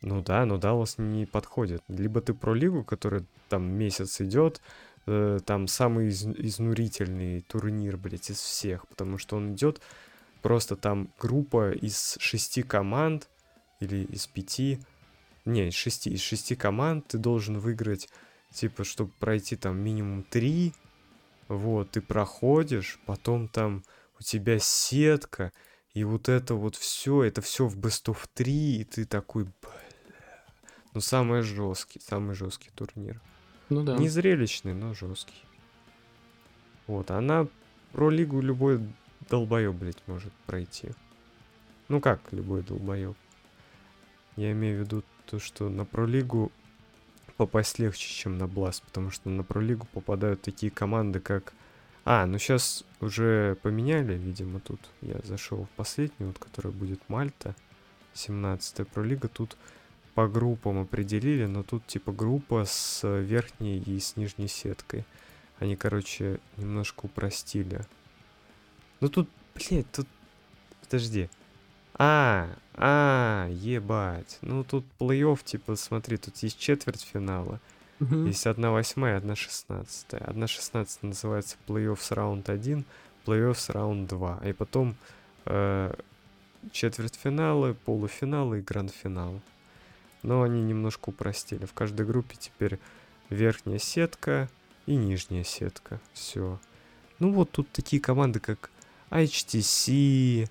Ну 0.00 0.22
да, 0.22 0.44
но 0.46 0.58
Даллас 0.58 0.98
не 0.98 1.26
подходит. 1.26 1.82
Либо 1.88 2.20
ты 2.20 2.34
про 2.34 2.54
лигу, 2.54 2.84
которая 2.84 3.24
там 3.48 3.64
месяц 3.64 4.20
идет, 4.20 4.60
э, 5.06 5.38
там 5.44 5.68
самый 5.68 6.08
из, 6.08 6.26
изнурительный 6.26 7.40
турнир, 7.42 7.96
блядь, 7.96 8.30
из 8.30 8.38
всех, 8.38 8.86
потому 8.88 9.18
что 9.18 9.36
он 9.36 9.54
идет 9.54 9.80
просто 10.42 10.76
там 10.76 11.08
группа 11.20 11.72
из 11.72 12.16
шести 12.18 12.62
команд 12.62 13.28
или 13.80 14.04
из 14.04 14.26
пяти, 14.26 14.80
не, 15.44 15.68
из 15.68 15.74
шести, 15.74 16.10
из 16.10 16.20
шести 16.20 16.54
команд 16.54 17.08
ты 17.08 17.18
должен 17.18 17.58
выиграть, 17.58 18.08
типа, 18.52 18.84
чтобы 18.84 19.10
пройти 19.18 19.56
там 19.56 19.78
минимум 19.78 20.22
три, 20.22 20.72
вот, 21.48 21.90
ты 21.90 22.00
проходишь, 22.00 22.98
потом 23.06 23.48
там 23.48 23.84
у 24.18 24.22
тебя 24.22 24.58
сетка, 24.58 25.52
и 25.94 26.04
вот 26.04 26.28
это 26.28 26.54
вот 26.54 26.76
все, 26.76 27.24
это 27.24 27.40
все 27.42 27.66
в 27.66 27.76
Best 27.76 28.06
of 28.06 28.18
3, 28.34 28.80
и 28.80 28.84
ты 28.84 29.04
такой, 29.04 29.44
бля. 29.44 29.82
Ну, 30.94 31.00
самый 31.00 31.42
жесткий, 31.42 32.00
самый 32.00 32.34
жесткий 32.34 32.70
турнир. 32.70 33.20
Ну 33.68 33.82
да. 33.82 33.96
Не 33.96 34.08
зрелищный, 34.08 34.74
но 34.74 34.94
жесткий. 34.94 35.42
Вот, 36.86 37.10
она 37.10 37.46
про 37.92 38.10
лигу 38.10 38.40
любой 38.40 38.80
долбоеб, 39.30 39.74
блядь, 39.74 40.02
может 40.06 40.32
пройти. 40.46 40.90
Ну 41.88 42.00
как 42.00 42.20
любой 42.32 42.62
долбоеб? 42.62 43.16
Я 44.36 44.52
имею 44.52 44.78
в 44.78 44.80
виду 44.80 45.04
то, 45.26 45.38
что 45.38 45.68
на 45.68 45.84
пролигу 45.84 46.52
попасть 47.36 47.78
легче, 47.78 48.08
чем 48.08 48.38
на 48.38 48.46
Бласт, 48.46 48.82
потому 48.82 49.10
что 49.10 49.28
на 49.28 49.42
пролигу 49.42 49.86
попадают 49.92 50.42
такие 50.42 50.70
команды, 50.70 51.20
как... 51.20 51.52
А, 52.04 52.26
ну 52.26 52.38
сейчас 52.38 52.84
уже 53.00 53.56
поменяли, 53.62 54.14
видимо, 54.14 54.60
тут. 54.60 54.80
Я 55.00 55.20
зашел 55.24 55.64
в 55.64 55.70
последнюю, 55.70 56.28
вот, 56.28 56.38
которая 56.38 56.72
будет 56.72 57.00
Мальта, 57.08 57.54
17-я 58.14 58.84
пролига. 58.84 59.28
Тут 59.28 59.56
по 60.14 60.28
группам 60.28 60.80
определили, 60.80 61.46
но 61.46 61.62
тут 61.62 61.86
типа 61.86 62.12
группа 62.12 62.64
с 62.64 63.06
верхней 63.06 63.78
и 63.78 63.98
с 63.98 64.16
нижней 64.16 64.48
сеткой. 64.48 65.04
Они, 65.58 65.76
короче, 65.76 66.40
немножко 66.56 67.06
упростили. 67.06 67.82
Ну 69.00 69.08
тут, 69.08 69.28
блядь, 69.54 69.90
тут... 69.92 70.08
Подожди. 70.80 71.30
А, 71.94 72.48
а, 72.74 73.48
ебать. 73.50 74.38
Ну 74.40 74.64
тут 74.64 74.84
плей-офф, 74.98 75.44
типа, 75.44 75.76
смотри, 75.76 76.16
тут 76.16 76.36
есть 76.38 76.58
четвертьфинала. 76.58 77.60
Угу. 78.00 78.26
Есть 78.26 78.46
одна 78.46 78.72
восьмая, 78.72 79.16
одна 79.18 79.36
шестнадцатая. 79.36 80.22
Одна 80.22 80.46
шестнадцатая 80.46 81.08
называется 81.10 81.56
плей-офф 81.66 82.00
с 82.00 82.10
раунд 82.10 82.48
1, 82.48 82.84
плей-офф 83.26 83.54
с 83.54 83.68
раунд 83.70 84.08
2. 84.08 84.40
И 84.44 84.52
потом 84.52 84.96
э, 85.44 85.94
четвертьфиналы, 86.72 87.74
полуфиналы 87.74 88.58
и 88.58 88.62
гранд-финал. 88.62 89.40
Но 90.22 90.42
они 90.42 90.62
немножко 90.62 91.10
упростили. 91.10 91.66
В 91.66 91.72
каждой 91.72 92.06
группе 92.06 92.36
теперь 92.38 92.78
верхняя 93.28 93.78
сетка 93.78 94.48
и 94.86 94.94
нижняя 94.94 95.44
сетка. 95.44 96.00
Все. 96.12 96.58
Ну 97.18 97.32
вот 97.32 97.50
тут 97.50 97.70
такие 97.70 98.00
команды, 98.00 98.40
как 98.40 98.70
HTC, 99.10 100.48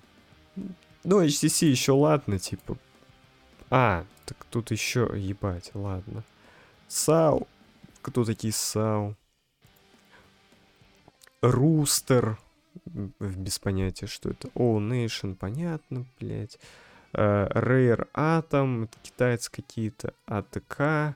ну, 1.04 1.24
HTC 1.24 1.66
еще 1.66 1.92
ладно, 1.92 2.38
типа. 2.38 2.76
А, 3.70 4.04
так 4.26 4.44
тут 4.50 4.70
еще, 4.70 5.10
ебать, 5.14 5.70
ладно. 5.74 6.24
САУ. 6.88 7.46
Кто 8.02 8.24
такие 8.24 8.52
САУ? 8.52 9.16
Рустер. 11.40 12.38
Без 13.20 13.58
понятия, 13.58 14.06
что 14.06 14.30
это. 14.30 14.48
All 14.48 14.78
Nation, 14.78 15.34
понятно, 15.34 16.06
блядь. 16.20 16.58
Uh, 17.12 17.52
Rare 17.52 18.08
Atom, 18.14 18.88
китайцы 19.02 19.50
какие-то, 19.50 20.14
АТК, 20.24 21.14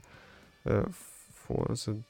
uh, 0.65 0.93
Forza. 1.49 2.03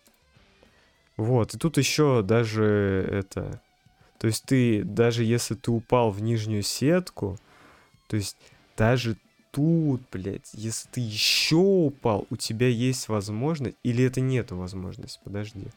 Вот, 1.16 1.54
и 1.54 1.58
тут 1.58 1.78
еще 1.78 2.22
даже 2.22 3.08
это... 3.10 3.62
То 4.18 4.26
есть 4.26 4.44
ты, 4.44 4.82
даже 4.82 5.24
если 5.24 5.54
ты 5.54 5.70
упал 5.70 6.10
в 6.10 6.20
нижнюю 6.20 6.62
сетку, 6.62 7.38
то 8.08 8.16
есть 8.16 8.36
даже 8.76 9.16
тут, 9.56 10.02
блядь, 10.12 10.50
если 10.52 10.86
ты 10.88 11.00
еще 11.00 11.56
упал, 11.56 12.26
у 12.28 12.36
тебя 12.36 12.68
есть 12.68 13.08
возможность, 13.08 13.76
или 13.82 14.04
это 14.04 14.20
нету 14.20 14.56
возможности, 14.56 15.18
подожди. 15.24 15.68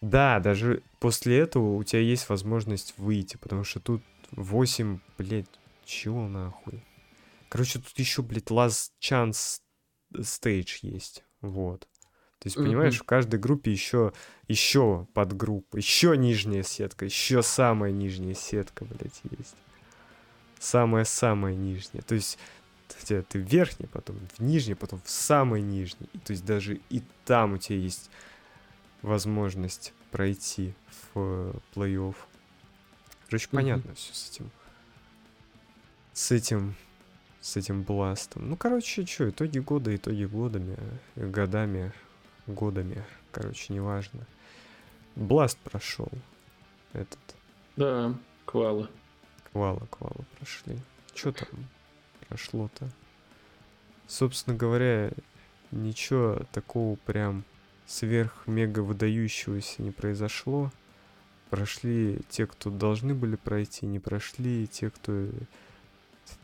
Да, 0.00 0.38
даже 0.38 0.82
после 1.00 1.38
этого 1.38 1.74
у 1.74 1.82
тебя 1.82 2.02
есть 2.02 2.28
возможность 2.28 2.94
выйти, 2.98 3.36
потому 3.36 3.64
что 3.64 3.80
тут 3.80 4.02
8, 4.30 5.00
блядь, 5.18 5.48
чего 5.84 6.28
нахуй? 6.28 6.84
Короче, 7.48 7.80
тут 7.80 7.98
еще, 7.98 8.22
блядь, 8.22 8.44
last 8.44 8.90
chance 9.00 9.60
stage 10.12 10.78
есть, 10.82 11.24
вот. 11.40 11.88
То 12.38 12.46
есть, 12.46 12.56
понимаешь, 12.56 12.94
mm-hmm. 12.94 13.02
в 13.02 13.06
каждой 13.06 13.40
группе 13.40 13.72
еще, 13.72 14.12
еще 14.46 15.08
подгруппа, 15.14 15.78
еще 15.78 16.16
нижняя 16.16 16.62
сетка, 16.62 17.06
еще 17.06 17.42
самая 17.42 17.90
нижняя 17.90 18.34
сетка, 18.34 18.84
блядь, 18.84 19.20
есть 19.36 19.56
самое-самое 20.64 21.56
нижнее. 21.56 22.02
То 22.02 22.14
есть 22.14 22.38
хотя 22.88 23.22
ты 23.22 23.38
в 23.38 23.42
верхний, 23.42 23.86
потом 23.86 24.16
в 24.36 24.40
нижний, 24.40 24.74
потом 24.74 25.00
в 25.04 25.10
самый 25.10 25.62
нижний. 25.62 26.08
То 26.24 26.32
есть 26.32 26.44
даже 26.44 26.80
и 26.90 27.02
там 27.24 27.54
у 27.54 27.58
тебя 27.58 27.78
есть 27.78 28.10
возможность 29.02 29.92
пройти 30.10 30.74
в 31.12 31.54
плей-офф. 31.74 32.16
Короче, 33.26 33.46
mm-hmm. 33.46 33.50
понятно 33.50 33.94
все 33.94 34.14
с 34.14 34.30
этим. 34.30 34.50
С 36.12 36.30
этим 36.30 36.76
с 37.40 37.58
этим 37.58 37.82
бластом. 37.82 38.48
Ну, 38.48 38.56
короче, 38.56 39.04
что, 39.04 39.28
итоги 39.28 39.58
года, 39.58 39.94
итоги 39.94 40.24
годами, 40.24 40.78
годами, 41.14 41.92
годами. 42.46 43.04
Короче, 43.32 43.74
неважно. 43.74 44.26
Бласт 45.14 45.58
прошел. 45.58 46.08
Этот. 46.94 47.18
Да, 47.76 48.14
квалы. 48.46 48.88
Квалы, 49.54 49.86
квалы 49.88 50.24
прошли. 50.36 50.76
Что 51.14 51.30
там 51.30 51.48
прошло-то? 52.28 52.88
Собственно 54.08 54.56
говоря, 54.56 55.12
ничего 55.70 56.40
такого 56.50 56.96
прям 56.96 57.44
сверх-мега 57.86 58.80
выдающегося 58.80 59.80
не 59.80 59.92
произошло. 59.92 60.72
Прошли 61.50 62.18
те, 62.28 62.48
кто 62.48 62.68
должны 62.68 63.14
были 63.14 63.36
пройти, 63.36 63.86
не 63.86 64.00
прошли 64.00 64.66
те, 64.66 64.90
кто 64.90 65.28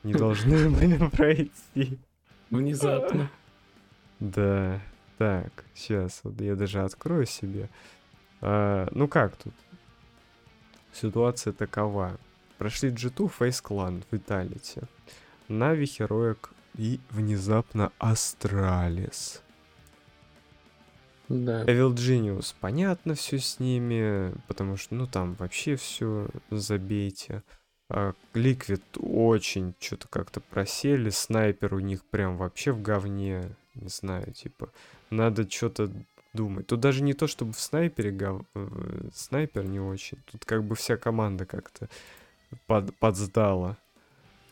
не 0.04 0.12
должны 0.12 0.70
были 0.78 1.04
пройти. 1.08 1.98
Внезапно. 2.48 3.28
Да. 4.20 4.80
Так, 5.18 5.64
сейчас 5.74 6.20
вот 6.22 6.40
я 6.40 6.54
даже 6.54 6.80
открою 6.84 7.26
себе. 7.26 7.70
А, 8.40 8.86
ну 8.92 9.08
как 9.08 9.34
тут? 9.34 9.52
Ситуация 10.92 11.52
такова. 11.52 12.16
Прошли 12.60 12.90
G2, 12.90 13.32
FaZe 13.38 13.62
Clan, 13.64 14.04
Vitality, 14.10 14.84
Нави, 15.48 15.86
Heroic 15.86 16.50
и 16.76 17.00
внезапно 17.08 17.90
Astralis. 17.98 19.40
Да. 21.30 21.64
Evil 21.64 21.94
Genius, 21.94 22.54
понятно 22.60 23.14
все 23.14 23.38
с 23.38 23.60
ними, 23.60 24.34
потому 24.46 24.76
что, 24.76 24.94
ну, 24.94 25.06
там 25.06 25.36
вообще 25.38 25.76
все 25.76 26.28
забейте. 26.50 27.42
А 27.88 28.12
Liquid 28.34 28.82
очень 28.98 29.74
что-то 29.80 30.08
как-то 30.08 30.42
просели, 30.42 31.08
снайпер 31.08 31.72
у 31.72 31.80
них 31.80 32.04
прям 32.04 32.36
вообще 32.36 32.72
в 32.72 32.82
говне, 32.82 33.56
не 33.74 33.88
знаю, 33.88 34.34
типа, 34.34 34.70
надо 35.08 35.50
что-то 35.50 35.90
думать. 36.34 36.66
Тут 36.66 36.80
даже 36.80 37.02
не 37.02 37.14
то, 37.14 37.26
чтобы 37.26 37.54
в 37.54 37.60
снайпере 37.60 38.10
гов... 38.10 38.42
Э, 38.54 39.08
снайпер 39.14 39.64
не 39.64 39.80
очень, 39.80 40.18
тут 40.30 40.44
как 40.44 40.62
бы 40.62 40.74
вся 40.74 40.98
команда 40.98 41.46
как-то 41.46 41.88
под... 42.66 42.96
подсдала. 42.98 43.76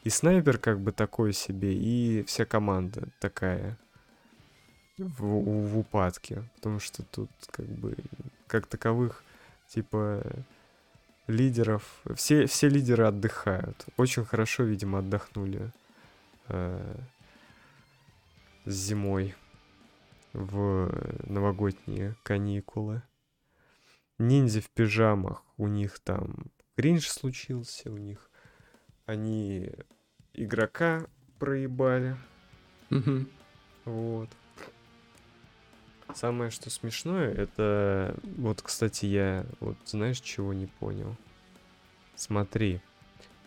И 0.04 0.10
снайпер 0.10 0.58
как 0.58 0.80
бы 0.80 0.92
такой 0.92 1.32
себе, 1.32 1.74
и 1.74 2.22
вся 2.24 2.44
команда 2.44 3.08
такая 3.20 3.76
в, 4.96 5.22
в 5.22 5.78
упадке, 5.78 6.44
потому 6.56 6.80
что 6.80 7.02
тут 7.02 7.30
как 7.50 7.66
бы 7.66 7.96
как 8.46 8.66
таковых 8.66 9.22
типа 9.68 10.22
лидеров, 11.26 12.02
все, 12.14 12.46
все 12.46 12.68
лидеры 12.68 13.04
отдыхают. 13.04 13.86
Очень 13.96 14.24
хорошо, 14.24 14.64
видимо, 14.64 15.00
отдохнули 15.00 15.70
э, 16.48 16.96
зимой 18.64 19.34
в 20.32 20.90
новогодние 21.26 22.16
каникулы. 22.22 23.02
Ниндзя 24.18 24.60
в 24.60 24.70
пижамах, 24.70 25.44
у 25.58 25.68
них 25.68 26.00
там 26.00 26.34
кринж 26.78 27.08
случился, 27.08 27.90
у 27.90 27.96
них 27.96 28.30
они 29.04 29.68
игрока 30.32 31.04
проебали. 31.40 32.16
Угу. 32.92 33.26
Вот. 33.84 34.28
Самое, 36.14 36.52
что 36.52 36.70
смешное, 36.70 37.32
это... 37.32 38.14
Вот, 38.22 38.62
кстати, 38.62 39.06
я... 39.06 39.44
Вот 39.58 39.76
знаешь, 39.86 40.20
чего 40.20 40.52
не 40.52 40.66
понял? 40.66 41.16
Смотри. 42.14 42.80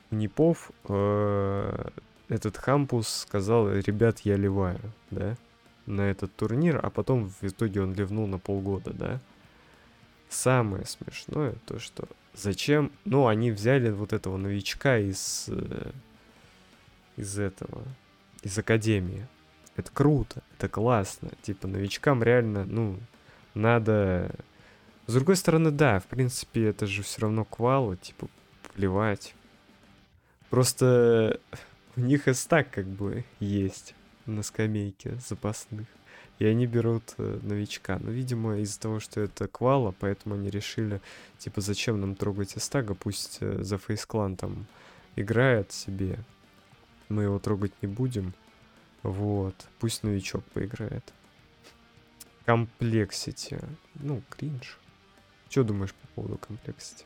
Непов 0.09 0.73
э, 0.89 1.89
этот 2.27 2.57
Хампус 2.57 3.07
сказал, 3.07 3.71
ребят, 3.71 4.19
я 4.19 4.35
ливаю, 4.35 4.81
да? 5.09 5.37
На 5.85 6.01
этот 6.01 6.35
турнир, 6.35 6.81
а 6.83 6.89
потом 6.89 7.29
в 7.29 7.44
итоге 7.44 7.81
он 7.81 7.94
ливнул 7.94 8.27
на 8.27 8.39
полгода, 8.39 8.91
да? 8.91 9.22
Самое 10.27 10.85
смешное 10.85 11.55
то, 11.65 11.79
что 11.79 12.09
зачем... 12.33 12.91
Ну, 13.05 13.27
они 13.27 13.51
взяли 13.51 13.89
вот 13.89 14.13
этого 14.13 14.37
новичка 14.37 14.98
из... 14.98 15.46
Э, 15.50 15.91
из 17.17 17.37
этого... 17.39 17.83
Из 18.44 18.57
Академии 18.57 19.27
это 19.75 19.91
круто, 19.91 20.41
это 20.57 20.70
классно. 20.70 21.29
Типа, 21.41 21.67
новичкам 21.67 22.24
реально, 22.24 22.65
ну, 22.65 23.00
надо... 23.53 24.31
С 25.07 25.13
другой 25.13 25.35
стороны, 25.35 25.72
да, 25.72 26.00
в 26.00 26.05
принципе, 26.05 26.67
это 26.67 26.85
же 26.85 27.03
все 27.03 27.22
равно 27.22 27.44
квалы, 27.44 27.98
типа, 27.98 28.27
плевать. 28.74 29.35
Просто 30.50 31.39
у 31.96 32.01
них 32.01 32.27
и 32.27 32.33
так 32.48 32.70
как 32.70 32.85
бы 32.85 33.25
есть 33.39 33.96
на 34.25 34.44
скамейке 34.44 35.15
запасных. 35.27 35.87
И 36.41 36.45
они 36.45 36.65
берут 36.65 37.03
э, 37.19 37.39
новичка. 37.43 37.99
Но, 37.99 38.09
видимо, 38.09 38.57
из-за 38.57 38.79
того, 38.79 38.99
что 38.99 39.21
это 39.21 39.47
квала, 39.47 39.93
поэтому 39.99 40.33
они 40.33 40.49
решили, 40.49 40.99
типа, 41.37 41.61
зачем 41.61 42.01
нам 42.01 42.15
трогать 42.15 42.57
Эстага, 42.57 42.95
пусть 42.95 43.37
э, 43.41 43.61
за 43.61 43.77
фейс-клан 43.77 44.37
там 44.37 44.65
играет 45.15 45.71
себе. 45.71 46.17
Мы 47.09 47.23
его 47.25 47.37
трогать 47.37 47.73
не 47.83 47.87
будем. 47.87 48.33
Вот. 49.03 49.53
Пусть 49.77 50.01
новичок 50.01 50.43
поиграет. 50.45 51.03
Complexity. 52.48 53.59
Ну, 53.93 54.23
кринж. 54.31 54.79
Что 55.47 55.63
думаешь 55.63 55.93
по 55.93 56.07
поводу 56.15 56.39
Complexity? 56.39 57.05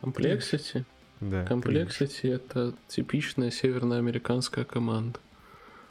Complexity? 0.00 0.84
Да. 1.20 1.46
Complexity 1.46 2.26
это 2.26 2.74
типичная 2.88 3.52
северноамериканская 3.52 4.64
команда. 4.64 5.20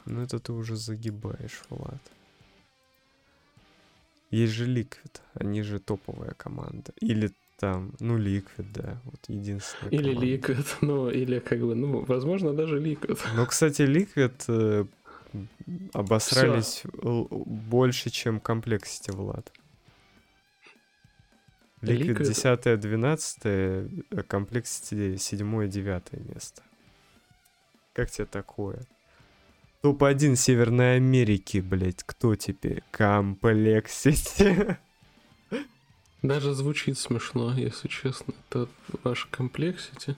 Ну 0.04 0.20
это 0.20 0.38
ты 0.38 0.52
уже 0.52 0.76
загибаешь, 0.76 1.62
Влад. 1.70 2.02
Есть 4.30 4.52
же 4.52 4.66
Liquid, 4.66 5.20
они 5.34 5.62
же 5.62 5.78
топовая 5.78 6.34
команда. 6.34 6.92
Или 7.00 7.30
там, 7.58 7.94
ну, 7.98 8.18
Liquid, 8.18 8.66
да, 8.72 9.00
вот 9.04 9.20
единственная 9.28 9.90
Или. 9.90 10.14
Liquid, 10.14 10.66
ну, 10.80 11.10
или 11.10 11.38
как 11.38 11.60
бы, 11.60 11.74
ну, 11.74 12.04
возможно, 12.04 12.52
даже 12.52 12.78
Liquid. 12.78 13.18
Ну, 13.34 13.46
кстати, 13.46 13.82
Liquid 13.82 14.44
э, 14.48 14.84
обосрались 15.92 16.84
Всё. 16.84 17.26
больше, 17.30 18.10
чем 18.10 18.38
Complexity, 18.38 19.12
Влад. 19.12 19.50
Liquid, 21.82 22.18
Liquid 22.18 22.80
10-12, 22.80 24.04
Complexity 24.10 25.14
7-9 25.14 26.34
место. 26.34 26.62
Как 27.92 28.10
тебе 28.10 28.26
такое? 28.26 28.86
Топ-1 29.80 30.34
Северной 30.34 30.96
Америки, 30.96 31.58
блять, 31.58 32.02
кто 32.02 32.34
теперь? 32.34 32.82
Complexity. 32.92 34.76
Даже 36.22 36.52
звучит 36.52 36.98
смешно, 36.98 37.54
если 37.54 37.86
честно. 37.86 38.34
Это 38.50 38.68
ваш 39.04 39.26
Complexity. 39.26 40.16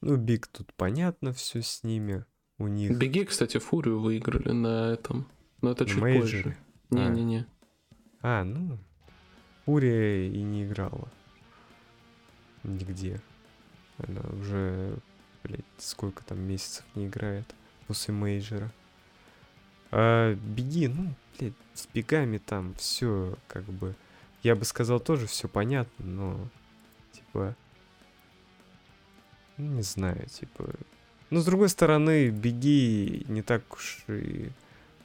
Ну, 0.00 0.16
BIG 0.16 0.46
тут 0.46 0.72
понятно 0.74 1.32
все 1.32 1.60
с 1.60 1.82
ними. 1.82 2.24
У 2.58 2.68
них. 2.68 2.96
Беги, 2.96 3.24
кстати, 3.24 3.58
Фурию 3.58 4.00
выиграли 4.00 4.52
на 4.52 4.92
этом. 4.92 5.26
Но 5.60 5.72
это 5.72 5.86
чуть 5.86 6.00
Мейджоре. 6.00 6.42
позже. 6.44 6.56
Не-не-не. 6.90 7.46
А. 8.22 8.42
а, 8.42 8.44
ну. 8.44 8.78
Фурия 9.64 10.30
и 10.30 10.42
не 10.42 10.64
играла. 10.64 11.10
Нигде. 12.62 13.20
Она 13.98 14.20
уже, 14.38 14.98
блядь, 15.42 15.64
сколько 15.78 16.22
там 16.24 16.40
месяцев 16.40 16.84
не 16.94 17.06
играет 17.06 17.54
после 17.86 18.14
мейджора. 18.14 18.70
А 19.90 20.34
беги, 20.34 20.88
ну, 20.88 21.14
блядь, 21.38 21.54
с 21.74 21.86
бегами 21.92 22.38
там 22.38 22.74
все 22.76 23.36
как 23.48 23.64
бы 23.64 23.94
я 24.42 24.56
бы 24.56 24.64
сказал, 24.64 25.00
тоже 25.00 25.26
все 25.26 25.48
понятно, 25.48 26.04
но, 26.04 26.48
типа, 27.12 27.54
ну, 29.56 29.74
не 29.74 29.82
знаю, 29.82 30.26
типа... 30.28 30.70
Но, 31.28 31.40
с 31.40 31.44
другой 31.44 31.68
стороны, 31.68 32.30
беги 32.30 33.24
не 33.28 33.42
так 33.42 33.62
уж 33.72 34.02
и 34.08 34.50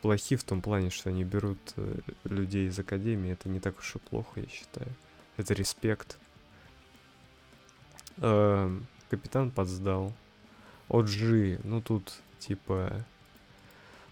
плохи 0.02 0.36
в 0.38 0.44
том 0.44 0.62
плане, 0.62 0.90
что 0.90 1.10
они 1.10 1.24
берут 1.24 1.60
э, 1.76 2.00
людей 2.24 2.68
из 2.68 2.80
Академии. 2.80 3.32
Это 3.32 3.48
не 3.48 3.60
так 3.60 3.78
уж 3.78 3.96
и 3.96 4.00
плохо, 4.00 4.40
я 4.40 4.48
считаю. 4.48 4.88
Это 5.38 5.54
респект. 5.54 6.18
Э, 8.18 8.76
капитан 9.10 9.52
подсдал. 9.52 10.14
OG, 10.90 11.62
ну 11.64 11.82
тут, 11.82 12.14
типа... 12.40 13.06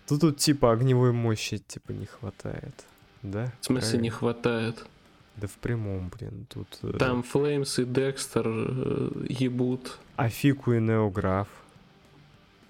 Тут, 0.07 0.21
тут, 0.21 0.37
типа, 0.37 0.71
огневой 0.73 1.11
мощи, 1.13 1.57
типа, 1.59 1.91
не 1.91 2.05
хватает. 2.05 2.85
Да? 3.21 3.51
В 3.61 3.65
смысле, 3.65 3.81
Правильно? 3.89 4.03
не 4.03 4.09
хватает? 4.09 4.85
Да 5.37 5.47
в 5.47 5.53
прямом, 5.53 6.11
блин, 6.15 6.45
тут... 6.49 6.67
Э, 6.83 6.93
Там 6.99 7.23
Флеймс 7.23 7.79
и 7.79 7.85
Декстер 7.85 8.45
э, 8.47 9.25
ебут. 9.29 9.97
А 10.15 10.29
Фику 10.29 10.73
и 10.73 10.79
Неограф. 10.79 11.47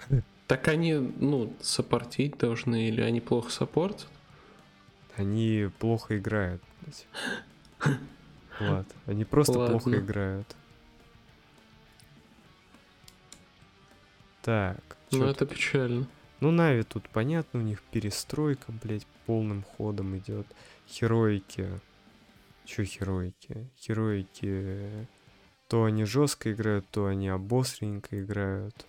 Так 0.47 0.67
они, 0.67 0.93
ну, 0.93 1.53
саппортить 1.61 2.37
должны, 2.37 2.89
или 2.89 3.01
они 3.01 3.21
плохо 3.21 3.49
саппортят? 3.49 4.07
Они 5.15 5.69
плохо 5.79 6.17
играют. 6.17 6.61
Влад, 8.59 8.85
они 9.07 9.25
просто 9.25 9.53
плохо 9.53 9.87
Ладно. 9.87 9.95
играют. 9.95 10.55
Так, 14.41 14.77
Ну, 15.11 15.25
это 15.25 15.45
печально. 15.45 16.07
Ну, 16.43 16.51
Нави 16.51 16.83
тут 16.83 17.07
понятно, 17.07 17.61
у 17.61 17.63
них 17.63 17.81
перестройка, 17.81 18.73
блядь, 18.83 19.07
полным 19.25 19.63
ходом 19.63 20.17
идет. 20.17 20.45
Хероики. 20.89 21.69
Чё 22.65 22.83
хероики? 22.83 23.69
Хероики 23.77 25.07
то 25.69 25.85
они 25.85 26.03
жестко 26.03 26.51
играют, 26.51 26.85
то 26.91 27.05
они 27.05 27.29
обостренько 27.29 28.21
играют. 28.21 28.85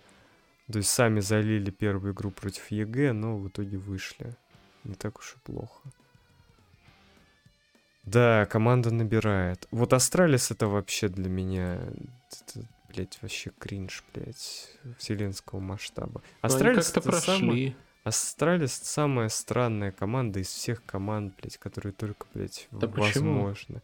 То 0.69 0.79
есть 0.79 0.89
сами 0.89 1.21
залили 1.21 1.71
первую 1.71 2.13
игру 2.13 2.29
против 2.29 2.69
ЕГЭ, 2.71 3.13
но 3.13 3.37
в 3.37 3.47
итоге 3.47 3.77
вышли. 3.77 4.35
Не 4.83 4.95
так 4.95 5.17
уж 5.19 5.37
и 5.37 5.39
плохо. 5.39 5.79
Да, 8.03 8.45
команда 8.47 8.93
набирает. 8.93 9.65
Вот 9.71 9.93
Astralis 9.93 10.51
это 10.51 10.67
вообще 10.67 11.07
для 11.07 11.29
меня, 11.29 11.79
это, 12.31 12.67
блядь, 12.95 13.17
вообще 13.21 13.51
кринж, 13.59 14.03
блядь, 14.13 14.69
вселенского 14.97 15.59
масштаба. 15.59 16.21
Они 16.41 16.53
Astralis 16.53 16.91
как-то 16.91 17.01
прошли. 17.09 17.75
Astralis 18.03 18.73
самая 18.73 19.29
странная 19.29 19.91
команда 19.91 20.39
из 20.39 20.47
всех 20.47 20.83
команд, 20.85 21.33
блядь, 21.41 21.57
которые 21.57 21.91
только, 21.93 22.27
блядь, 22.33 22.67
Да 22.71 22.87
почему? 22.87 23.33
возможно. 23.43 23.81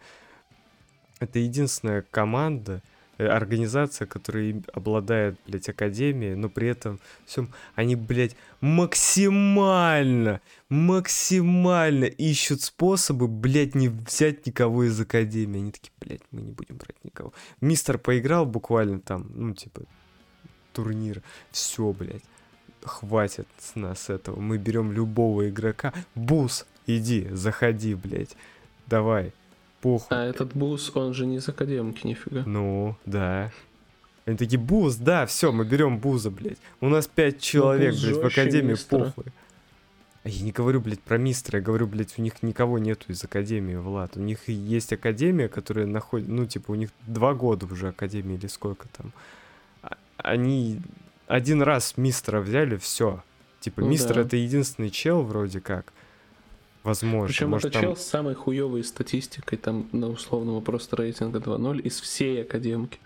Это 1.19 1.39
единственная 1.39 2.04
команда, 2.04 2.82
организация, 3.17 4.08
которая 4.08 4.62
обладает, 4.74 5.39
блядь, 5.45 5.69
академией, 5.69 6.36
но 6.36 6.50
при 6.50 6.69
этом 6.69 7.00
всем 7.26 7.54
они, 7.76 7.95
блядь, 7.95 8.36
максимально, 8.62 10.41
максимально 10.69 12.06
ищут 12.06 12.62
способы, 12.62 13.28
блядь, 13.28 13.76
не 13.76 13.89
взять 13.89 14.45
никого 14.45 14.86
из 14.86 15.00
академии. 15.00 15.60
Они 15.60 15.71
такие, 15.71 15.91
блядь, 16.00 16.24
мы 16.32 16.41
не 16.41 16.52
будем 16.52 16.78
брать 16.78 17.04
никого. 17.04 17.34
Мистер 17.60 17.97
поиграл 17.97 18.45
буквально 18.45 19.00
там, 19.00 19.32
ну, 19.34 19.54
типа, 19.54 19.84
турнир. 20.74 21.21
Все, 21.52 21.91
блядь 21.91 22.24
хватит 22.84 23.47
с 23.60 23.76
нас 23.76 24.10
этого. 24.10 24.39
Мы 24.39 24.58
берем 24.58 24.91
любого 24.91 25.50
игрока. 25.50 25.93
Бус, 26.15 26.65
иди, 26.88 27.28
заходи, 27.32 27.95
блядь. 27.95 28.36
Давай. 28.88 29.34
Похуй. 29.82 30.08
А 30.15 30.26
этот 30.26 30.56
бус, 30.56 30.91
он 30.96 31.13
же 31.13 31.26
не 31.26 31.38
из 31.38 31.50
академки, 31.50 32.06
нифига. 32.06 32.44
Ну, 32.46 32.96
да. 33.06 33.52
Они 34.26 34.38
такие, 34.38 34.60
Буз, 34.60 34.96
да, 34.98 35.26
все, 35.26 35.52
мы 35.52 35.65
берем 35.65 35.98
Буза, 35.98 36.30
блядь. 36.30 36.60
У 36.80 36.89
нас 36.89 37.08
пять 37.08 37.41
человек, 37.41 37.94
Буз 37.94 38.04
блядь, 38.04 38.15
в 38.17 38.26
академии, 38.28 38.72
Мистера. 38.72 39.06
похуй. 39.06 39.26
А 40.24 40.30
я 40.30 40.44
не 40.46 40.52
говорю, 40.52 40.80
блядь, 40.82 41.00
про 41.02 41.17
мистера, 41.17 41.58
я 41.58 41.65
говорю, 41.65 41.88
блядь, 41.88 42.20
у 42.20 42.22
них 42.22 42.44
никого 42.44 42.78
нету 42.78 43.12
из 43.12 43.24
академии, 43.24 43.76
Влад. 43.76 44.17
У 44.17 44.20
них 44.20 44.48
есть 44.48 44.94
академия, 44.94 45.48
которая 45.50 45.88
находит, 45.88 46.28
ну, 46.28 46.46
типа, 46.46 46.72
у 46.72 46.76
них 46.76 46.91
два 47.08 47.34
года 47.34 47.65
уже 47.65 47.88
академии 47.88 48.36
или 48.36 48.46
сколько 48.46 48.88
там. 48.89 49.12
А- 49.82 49.98
Они 50.17 50.80
один 51.26 51.63
раз 51.63 51.98
мистера 51.98 52.39
взяли, 52.41 52.78
все. 52.78 53.24
Типа, 53.62 53.82
Ну 53.82 53.88
мистер 53.88 54.17
да. 54.17 54.22
это 54.22 54.36
единственный 54.38 54.91
чел, 54.91 55.24
вроде 55.24 55.60
как. 55.60 55.91
Возможно. 56.84 57.28
Причем 57.28 57.50
Может, 57.50 57.65
это 57.65 57.74
там- 57.74 57.82
чел 57.84 57.96
с 57.96 58.06
самой 58.06 58.34
хуевой 58.34 58.84
статистикой, 58.84 59.58
там, 59.58 59.88
на 59.91 60.08
условного 60.10 60.62
просто 60.62 60.96
рейтинга 60.96 61.39
2.0 61.39 61.80
из 61.82 62.00
всей 62.00 62.41
академки. 62.41 63.00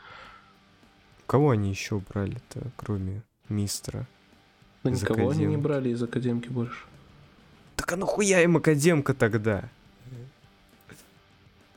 Кого 1.27 1.49
они 1.51 1.71
еще 1.71 2.01
брали-то, 2.13 2.61
кроме 2.77 3.21
мистера? 3.49 4.07
Из 4.83 5.01
никого 5.01 5.29
они 5.31 5.39
не 5.39 5.45
академки. 5.45 5.63
брали 5.63 5.89
из 5.89 6.01
академки 6.03 6.47
больше. 6.49 6.85
Так 7.75 7.91
а 7.91 7.97
нахуя 7.97 8.41
им 8.43 8.55
академка 8.57 9.13
тогда? 9.13 9.69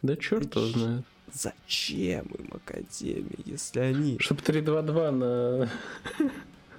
Да 0.03 0.15
черт 0.17 0.55
его 0.55 0.67
знает. 0.67 1.05
Зачем 1.33 2.27
им 2.27 2.51
академия, 2.53 3.39
если 3.45 3.81
они 3.81 4.19
Чтоб 4.21 4.39
3-2-2 4.41 5.11
на 5.11 5.69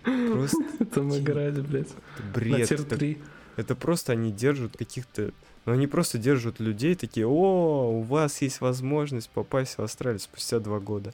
просто 0.03 0.57
этом 0.79 1.17
играть, 1.17 1.59
блядь. 1.67 1.89
На 2.19 2.31
бред? 2.33 2.69
тир 2.69 2.81
Это, 2.81 2.95
3. 2.97 3.17
Это 3.59 3.75
просто 3.75 4.13
они 4.13 4.31
держат 4.31 4.77
каких-то... 4.77 5.31
Ну, 5.65 5.73
они 5.73 5.87
просто 5.87 6.17
держат 6.17 6.59
людей 6.59 6.95
такие, 6.95 7.27
о, 7.27 7.89
у 7.91 8.01
вас 8.01 8.41
есть 8.41 8.61
возможность 8.61 9.29
попасть 9.29 9.77
в 9.77 9.81
Австралию 9.81 10.19
спустя 10.19 10.59
два 10.59 10.79
года. 10.79 11.13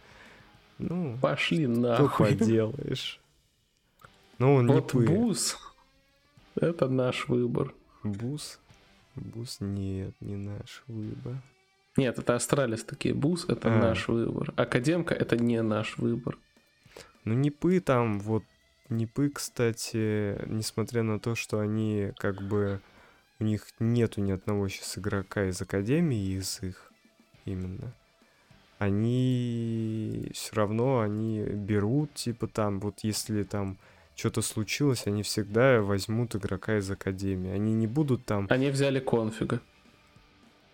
Ну, 0.78 1.18
Пошли 1.22 1.66
что 1.66 1.80
нахуй. 1.80 2.36
поделаешь? 2.38 3.20
Ну, 4.38 4.56
он 4.56 4.68
не 4.68 4.74
Вот 4.74 4.92
пы. 4.92 5.06
бус. 5.08 5.58
Это 6.56 6.88
наш 6.88 7.28
выбор. 7.28 7.74
Бус? 8.04 8.60
Бус? 9.16 9.58
Нет, 9.60 10.14
не 10.22 10.36
наш 10.36 10.84
выбор. 10.88 11.42
Нет, 11.98 12.20
это 12.20 12.36
Астралис 12.36 12.84
такие. 12.84 13.16
Бус 13.16 13.46
это 13.50 13.74
А. 13.74 13.78
наш 13.80 14.08
выбор. 14.08 14.54
Академка 14.56 15.14
это 15.16 15.38
не 15.38 15.62
наш 15.64 15.98
выбор. 15.98 16.38
Ну, 17.24 17.34
Непы 17.34 17.80
там, 17.80 18.20
вот, 18.20 18.44
Непы, 18.90 19.30
кстати, 19.30 20.38
несмотря 20.48 21.04
на 21.04 21.20
то, 21.20 21.36
что 21.36 21.60
они 21.60 22.12
как 22.18 22.42
бы... 22.42 22.82
У 23.38 23.44
них 23.44 23.68
нету 23.80 24.22
ни 24.22 24.32
одного 24.32 24.70
сейчас 24.70 24.98
игрока 24.98 25.50
из 25.50 25.62
Академии, 25.62 26.38
из 26.38 26.64
их 26.64 26.94
именно. 27.44 27.94
Они 28.78 30.30
все 30.34 30.56
равно, 30.56 31.02
они 31.02 31.42
берут, 31.42 32.14
типа 32.14 32.48
там, 32.48 32.80
вот 32.80 33.00
если 33.02 33.44
там 33.44 33.78
что-то 34.16 34.42
случилось, 34.42 35.08
они 35.08 35.24
всегда 35.24 35.82
возьмут 35.82 36.36
игрока 36.36 36.78
из 36.78 36.90
Академии. 36.90 37.52
Они 37.52 37.74
не 37.74 37.88
будут 37.88 38.26
там... 38.26 38.48
Они 38.50 38.70
взяли 38.70 39.00
конфига. 39.00 39.60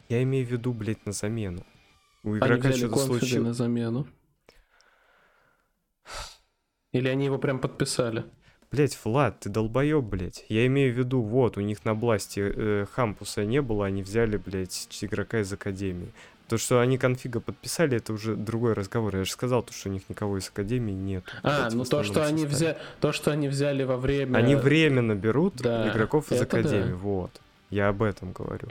Я 0.10 0.22
имею 0.24 0.46
в 0.46 0.52
виду, 0.52 0.74
блядь, 0.74 1.06
на 1.06 1.14
замену. 1.14 1.66
У 2.24 2.38
игрока 2.38 2.72
что-то 2.72 2.98
случилось. 2.98 3.48
на 3.48 3.54
замену. 3.54 4.08
Или 6.92 7.08
они 7.08 7.26
его 7.26 7.38
прям 7.38 7.60
подписали? 7.60 8.24
Блять, 8.72 8.98
Влад, 9.04 9.42
ты 9.42 9.50
долбоеб, 9.50 10.04
блять. 10.04 10.46
Я 10.48 10.66
имею 10.68 10.94
в 10.94 10.98
виду, 10.98 11.22
вот, 11.22 11.58
у 11.58 11.62
них 11.62 11.84
на 11.84 11.94
бласте 11.94 12.54
э, 12.56 12.86
Хампуса 12.92 13.44
не 13.44 13.62
было, 13.62 13.86
они 13.86 14.02
взяли, 14.02 14.38
блять, 14.38 14.88
игрока 15.02 15.42
из 15.42 15.52
Академии. 15.52 16.08
То, 16.48 16.58
что 16.58 16.80
они 16.80 16.98
конфига 16.98 17.40
подписали, 17.40 17.98
это 17.98 18.14
уже 18.14 18.36
другой 18.36 18.74
разговор. 18.74 19.16
Я 19.16 19.24
же 19.24 19.32
сказал, 19.32 19.64
то, 19.64 19.74
что 19.74 19.90
у 19.90 19.92
них 19.92 20.04
никого 20.10 20.38
из 20.38 20.50
Академии 20.50 20.94
нет. 20.94 21.24
А, 21.44 21.70
ну 21.72 21.86
то, 21.86 22.04
что 22.04 22.26
они 22.26 22.46
взяли, 22.46 22.78
то, 23.00 23.12
что 23.12 23.32
они 23.32 23.48
взяли 23.48 23.84
во 23.84 23.98
время. 23.98 24.38
Они 24.38 24.56
временно 24.56 25.16
берут 25.16 25.56
Да, 25.58 25.90
игроков 25.90 26.32
из 26.32 26.42
Академии, 26.42 26.92
да. 26.92 26.96
вот. 26.96 27.32
Я 27.70 27.90
об 27.90 28.04
этом 28.04 28.34
говорю. 28.34 28.68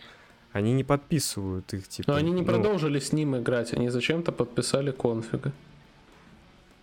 Они 0.52 0.72
не 0.72 0.84
подписывают 0.84 1.72
их, 1.72 1.88
типа... 1.88 2.10
Но 2.10 2.16
они 2.16 2.32
не 2.32 2.42
ну, 2.42 2.46
продолжили 2.46 2.98
с 2.98 3.12
ним 3.12 3.36
играть, 3.36 3.72
они 3.72 3.88
зачем-то 3.88 4.32
подписали 4.32 4.90
конфига. 4.90 5.52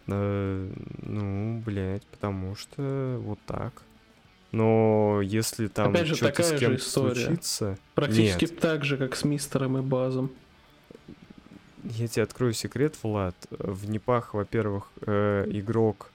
Э, 0.08 0.72
ну, 1.04 1.62
блядь, 1.66 2.06
потому 2.08 2.56
что 2.56 3.20
вот 3.24 3.40
так. 3.46 3.82
Но 4.52 5.20
если 5.22 5.68
там 5.68 5.92
Опять 5.92 6.08
же, 6.08 6.16
что-то 6.16 6.32
такая 6.32 6.46
с 6.48 6.50
же 6.52 6.60
кем-то 6.60 6.82
история. 6.82 7.26
случится... 7.26 7.78
Практически 7.96 8.46
Нет. 8.46 8.60
так 8.60 8.86
же, 8.86 8.98
как 8.98 9.16
с 9.16 9.24
мистером 9.26 9.78
и 9.78 9.82
базом. 9.82 10.32
Я 11.84 12.08
тебе 12.08 12.24
открою 12.24 12.54
секрет, 12.54 12.96
Влад. 13.04 13.36
В 13.50 13.90
Непах, 13.90 14.34
во-первых, 14.34 14.90
э, 15.02 15.46
игрок... 15.50 16.12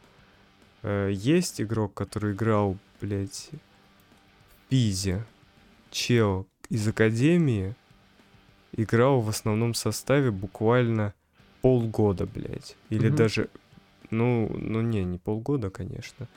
э, 0.83 1.11
есть 1.13 1.61
игрок, 1.61 1.95
который 1.95 2.33
играл, 2.33 2.77
блядь, 3.01 3.51
в 3.53 4.69
Пизе. 4.71 5.25
Чел 5.91 6.47
из 6.71 6.89
Академии 6.89 7.75
играл 8.75 9.21
в 9.21 9.29
основном 9.29 9.75
составе 9.75 10.31
буквально 10.31 11.13
полгода, 11.61 12.25
блядь. 12.27 12.77
Или 12.89 13.09
Мгм. 13.09 13.17
даже... 13.17 13.49
Ну, 14.13 14.49
ну 14.55 14.83
не, 14.83 15.05
не 15.05 15.19
полгода, 15.19 15.71
конечно. 15.71 16.29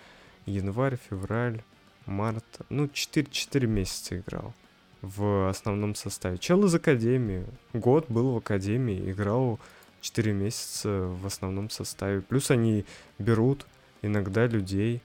Январь, 0.46 0.98
февраль, 1.10 1.62
март. 2.06 2.46
Ну, 2.70 2.88
4, 2.88 3.28
4 3.30 3.68
месяца 3.68 4.18
играл 4.18 4.54
в 5.02 5.50
основном 5.50 5.94
составе. 5.94 6.38
Чел 6.38 6.64
из 6.66 6.74
Академии. 6.74 7.46
Год 7.74 8.06
был 8.08 8.32
в 8.32 8.38
Академии, 8.38 9.12
играл 9.12 9.60
4 10.00 10.32
месяца 10.32 10.90
в 10.90 11.26
основном 11.26 11.70
составе. 11.70 12.22
Плюс 12.22 12.50
они 12.50 12.86
берут 13.20 13.66
иногда 14.02 14.48
людей, 14.48 15.02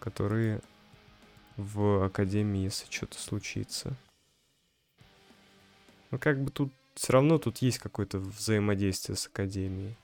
которые 0.00 0.60
в 1.56 2.04
Академии, 2.04 2.64
если 2.64 2.90
что-то 2.90 3.18
случится. 3.18 3.94
Ну, 6.10 6.18
как 6.18 6.42
бы 6.42 6.50
тут 6.50 6.72
все 6.94 7.12
равно 7.12 7.38
тут 7.38 7.58
есть 7.58 7.78
какое-то 7.78 8.18
взаимодействие 8.18 9.16
с 9.16 9.28
Академией. 9.28 9.96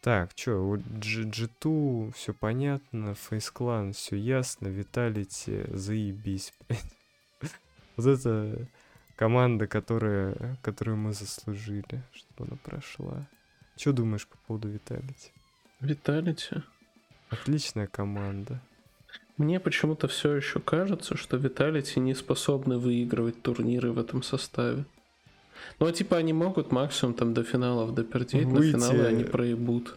Так, 0.00 0.34
чё, 0.34 0.62
у 0.62 0.76
G- 0.76 1.24
G2 1.24 2.12
все 2.12 2.32
понятно, 2.32 3.14
Фейсклан 3.14 3.92
все 3.92 4.16
ясно, 4.16 4.68
Виталити, 4.68 5.64
заебись, 5.68 6.52
блядь. 6.68 6.96
Вот 7.96 8.06
это 8.06 8.66
команда, 9.16 9.66
которая, 9.66 10.56
которую 10.62 10.96
мы 10.96 11.12
заслужили, 11.12 12.02
чтобы 12.12 12.48
она 12.48 12.56
прошла. 12.62 13.26
Что 13.76 13.92
думаешь 13.92 14.26
по 14.26 14.38
поводу 14.46 14.68
Виталити? 14.68 15.32
Виталити. 15.80 16.62
Отличная 17.28 17.86
команда. 17.86 18.62
Мне 19.36 19.60
почему-то 19.60 20.08
все 20.08 20.34
еще 20.34 20.60
кажется, 20.60 21.16
что 21.16 21.36
Виталити 21.36 21.98
не 22.00 22.14
способны 22.14 22.78
выигрывать 22.78 23.42
турниры 23.42 23.92
в 23.92 23.98
этом 23.98 24.22
составе. 24.22 24.84
Ну, 25.78 25.86
а 25.86 25.92
типа 25.92 26.16
они 26.16 26.32
могут 26.32 26.72
максимум 26.72 27.14
там 27.14 27.34
до 27.34 27.42
финалов 27.42 27.94
допердеть, 27.94 28.46
Выйти. 28.46 28.72
финалы 28.72 29.06
они 29.06 29.24
проебут. 29.24 29.96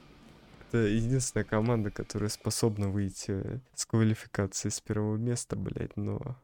Это 0.72 0.80
единственная 0.88 1.44
команда, 1.44 1.92
которая 1.92 2.30
способна 2.30 2.90
выйти 2.90 3.62
с 3.76 3.86
квалификации 3.86 4.70
с 4.70 4.80
первого 4.82 5.18
места, 5.18 5.56
блядь, 5.56 5.96
но... 5.96 6.36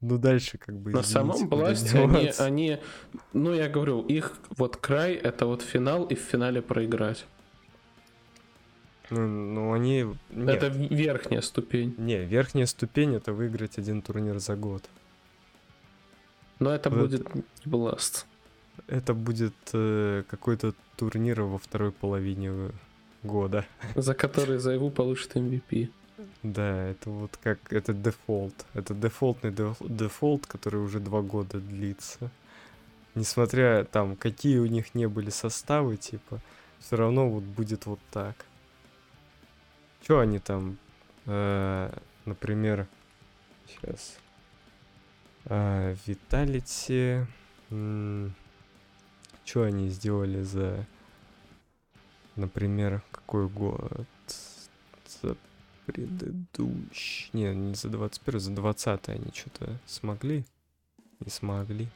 Ну, 0.00 0.18
дальше 0.18 0.58
как 0.58 0.76
бы... 0.76 0.90
На 0.90 1.02
самом 1.02 1.48
бласте 1.48 1.98
они, 1.98 2.32
они, 2.38 2.78
ну 3.32 3.54
я 3.54 3.68
говорю, 3.68 4.02
их 4.02 4.36
вот 4.56 4.76
край 4.76 5.14
это 5.14 5.46
вот 5.46 5.62
финал 5.62 6.04
и 6.04 6.16
в 6.16 6.18
финале 6.18 6.60
проиграть. 6.60 7.24
Ну, 9.10 9.26
ну, 9.28 9.72
они... 9.72 10.06
Нет, 10.30 10.62
Это 10.62 10.66
верхняя 10.68 11.40
ступень. 11.40 11.94
не, 11.98 12.24
верхняя 12.24 12.66
ступень— 12.66 13.14
это 13.16 13.32
выиграть 13.32 13.78
один 13.78 14.02
турнир 14.02 14.38
за 14.38 14.56
год. 14.56 14.82
Но 16.58 16.74
это 16.74 16.90
Вот 16.90 16.98
будет 16.98 17.34
не 17.34 17.42
бласт. 17.64 18.26
Это 18.86 19.14
будет 19.14 19.54
э, 19.72 20.24
какой-то 20.28 20.74
турнир 20.96 21.42
во 21.42 21.58
второй 21.58 21.92
половине 21.92 22.48
э, 22.50 22.70
года. 23.22 23.66
За 23.94 24.14
который 24.14 24.58
Зайву 24.58 24.90
получит 24.90 25.36
MVP. 25.36 25.90
Да, 26.42 26.88
это 26.88 27.10
вот 27.10 27.38
как... 27.42 27.58
Это 27.72 27.92
дефолт. 27.92 28.54
Это 28.74 28.94
дефолтный 28.94 29.50
деф- 29.50 29.86
дефолт, 29.86 30.46
который 30.46 30.80
уже 30.80 31.00
два 31.00 31.22
года 31.22 31.58
длится. 31.58 32.30
Несмотря 33.14 33.84
там, 33.84 34.16
какие 34.16 34.58
у 34.58 34.66
них 34.66 34.94
не 34.94 35.06
были 35.06 35.30
составы, 35.30 35.96
типа, 35.96 36.40
все 36.78 36.96
равно 36.96 37.28
вот 37.28 37.44
будет 37.44 37.86
вот 37.86 38.00
так. 38.10 38.46
Что 40.02 40.20
они 40.20 40.38
там, 40.38 40.78
э, 41.26 41.92
например, 42.24 42.88
сейчас, 43.66 44.16
Vitality, 46.06 47.26
что 49.44 49.64
они 49.64 49.88
сделали 49.88 50.42
за, 50.42 50.86
например, 52.36 53.02
какой 53.10 53.48
год? 53.48 54.06
За 55.22 55.36
предыдущий, 55.86 57.30
не, 57.32 57.54
не 57.54 57.74
за 57.74 57.88
21, 57.88 58.40
за 58.40 58.50
20 58.52 59.08
они 59.08 59.30
что-то 59.34 59.78
смогли? 59.86 60.44
Не 61.20 61.30
смогли. 61.30 61.88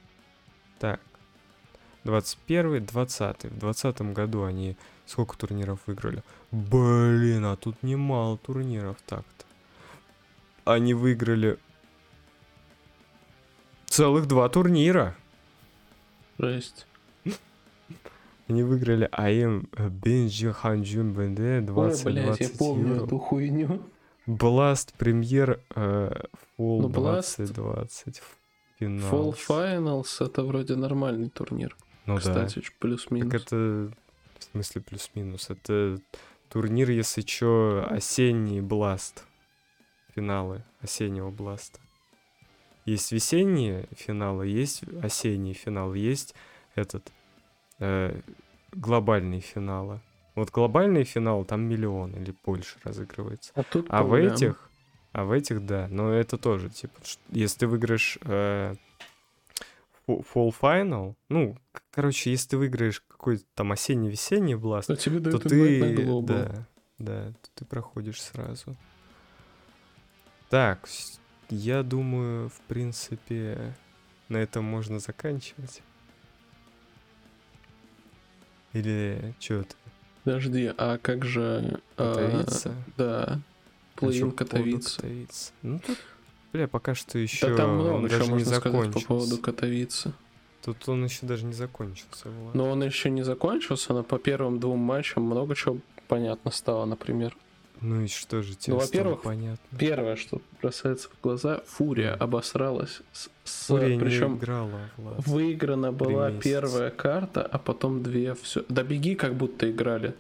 Так, 0.79 1.01
21 2.05 2.87
20 2.87 3.45
В 3.45 3.59
20 3.59 4.01
году 4.13 4.45
они 4.45 4.77
сколько 5.07 5.37
турниров 5.37 5.81
выиграли? 5.87 6.23
Блин, 6.51 7.45
а 7.45 7.57
тут 7.57 7.83
немало 7.83 8.39
турниров 8.39 8.97
так-то. 9.07 9.45
Они 10.65 10.95
выиграли 10.95 11.59
целых 13.87 14.27
два 14.27 14.49
турнира. 14.49 15.17
Жесть. 16.39 16.87
Они 18.49 18.63
выиграли 18.63 19.09
АМ 19.13 19.69
Бенджи 20.03 20.53
Ханджун 20.53 21.13
БНД 21.13 21.41
Ой, 21.41 21.61
20 21.63 22.05
блядь, 22.05 22.41
я 22.41 22.49
помню 22.59 22.95
евро. 22.95 23.05
эту 23.07 23.19
хуйню. 23.19 23.83
Blast 24.27 24.95
Премьер 24.99 25.61
э, 25.75 26.11
Fall 26.59 26.81
Ну, 26.81 26.89
Blast- 26.89 27.37
2020 27.39 28.23
финал. 28.79 29.11
Fall 29.11 29.37
Finals 29.49 30.25
это 30.25 30.43
вроде 30.45 30.77
нормальный 30.77 31.29
турнир. 31.31 31.77
ну 32.07 32.15
да. 32.15 32.21
Кстати, 32.21 32.61
ч- 32.61 32.73
плюс-минус. 32.79 33.33
Так 33.33 33.43
это 33.43 33.91
в 34.39 34.45
смысле 34.53 34.81
плюс-минус. 34.83 35.51
Это 35.51 35.99
турнир, 36.49 36.91
если 36.91 37.23
чё, 37.23 37.85
осенний 37.89 38.61
Бласт. 38.61 39.25
Финалы 40.15 40.63
осеннего 40.81 41.31
Бласта. 41.31 41.79
Есть 42.85 43.11
весенние 43.13 43.89
финалы, 43.97 44.47
есть 44.47 44.83
осенние 45.03 45.55
финалы, 45.55 45.99
есть 45.99 46.35
этот 46.77 47.13
э, 47.79 48.21
глобальные 48.73 49.41
финалы. 49.41 50.01
Вот 50.35 50.51
глобальный 50.51 51.05
финал 51.05 51.45
там 51.45 51.63
миллион 51.63 52.15
или 52.15 52.35
больше 52.45 52.79
разыгрывается. 52.85 53.53
А 53.55 53.63
тут 53.63 53.87
А 53.89 54.03
в 54.03 54.13
этих, 54.13 54.71
а 55.13 55.25
в 55.25 55.33
этих, 55.33 55.65
да, 55.65 55.89
но 55.91 56.13
это 56.13 56.37
тоже, 56.37 56.69
типа, 56.69 56.95
если 57.31 57.61
ты 57.61 57.67
выиграешь 57.67 58.19
э, 58.23 58.75
Fall 60.07 60.55
Final, 60.61 61.15
ну, 61.29 61.57
короче, 61.91 62.31
если 62.31 62.51
ты 62.51 62.57
выиграешь 62.59 63.01
какой-то 63.01 63.45
там 63.55 63.73
осенний-весенний 63.73 64.55
бласт, 64.55 64.89
То 64.89 64.97
тебе 64.97 65.21
то 65.21 65.39
ты, 65.39 66.23
да, 66.23 66.67
да, 66.99 67.33
то 67.33 67.51
ты 67.55 67.65
проходишь 67.65 68.23
сразу. 68.23 68.77
Так, 70.51 70.87
я 71.49 71.83
думаю, 71.83 72.51
в 72.51 72.61
принципе, 72.69 73.75
на 74.29 74.37
этом 74.37 74.65
можно 74.65 74.99
заканчивать. 74.99 75.83
Или 78.77 79.35
что 79.41 79.63
ты? 79.63 79.75
Подожди, 80.25 80.73
а 80.77 80.99
как 80.99 81.25
же... 81.25 81.81
а, 81.97 82.15
Катовица? 82.15 82.75
да. 82.97 83.23
А 83.25 84.01
чё 84.01 84.07
Плей-ин 84.07 84.21
поводу 84.21 84.37
Катовица. 84.37 84.97
Катовиц? 84.97 85.53
Ну 85.63 85.81
тут, 85.87 85.99
бля, 86.53 86.69
пока 86.69 86.95
что 86.95 87.19
еще 87.19 87.49
Да 87.49 87.57
там 87.57 87.77
много 87.77 88.09
не 88.09 88.29
можно 88.29 88.45
сказать 88.45 88.93
по 88.93 89.01
поводу 89.01 89.39
Катовицы. 89.39 90.13
Тут 90.63 90.89
он 90.89 91.05
еще 91.05 91.27
даже 91.27 91.45
не 91.45 91.53
закончился. 91.53 92.29
Влад. 92.29 92.55
Но 92.55 92.71
он 92.71 92.83
еще 92.83 93.09
не 93.09 93.23
закончился, 93.23 93.93
но 93.95 94.03
по 94.03 94.19
первым 94.19 94.59
двум 94.59 94.81
матчам 94.81 95.23
много 95.23 95.55
чего 95.55 95.79
понятно 96.09 96.51
стало, 96.51 96.85
например. 96.85 97.37
Ну 97.83 98.01
и 98.03 98.09
что 98.09 98.43
же 98.43 98.55
тебе 98.55 98.75
Ну, 98.75 98.81
стало 98.81 98.87
во-первых, 99.03 99.23
понятно? 99.23 99.79
Первое, 99.79 100.17
что 100.17 100.41
бросается 100.63 101.09
в 101.09 101.21
глаза, 101.23 101.61
Фурия 101.67 102.15
обосралась. 102.15 103.01
С, 103.13 103.29
с- 103.45 103.67
Фурия 103.67 103.99
причем 104.01 104.33
не 104.33 104.39
играла, 104.39 104.81
Влад. 104.97 105.27
выиграна 105.27 105.93
была 105.93 106.31
месяца. 106.31 106.49
первая 106.49 106.91
карта, 106.91 107.43
а 107.43 107.59
потом 107.59 108.03
две. 108.03 108.35
Все. 108.35 108.65
Да 108.69 108.83
беги, 108.83 109.15
как 109.15 109.35
будто 109.35 109.71
играли. 109.71 110.15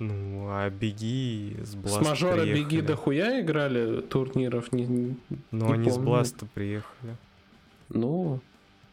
Ну, 0.00 0.48
а 0.50 0.68
беги 0.70 1.56
с 1.62 1.68
С 1.70 1.74
Бласта 1.76 2.04
мажора 2.04 2.42
приехали. 2.42 2.64
беги 2.64 2.80
дохуя 2.82 3.40
играли 3.40 4.00
турниров. 4.00 4.72
Не, 4.72 4.86
не- 4.86 5.16
Ну, 5.52 5.66
не 5.68 5.72
они 5.74 5.90
с 5.90 5.94
помню. 5.94 6.08
Бласта 6.10 6.46
приехали. 6.52 7.16
Ну, 7.88 8.40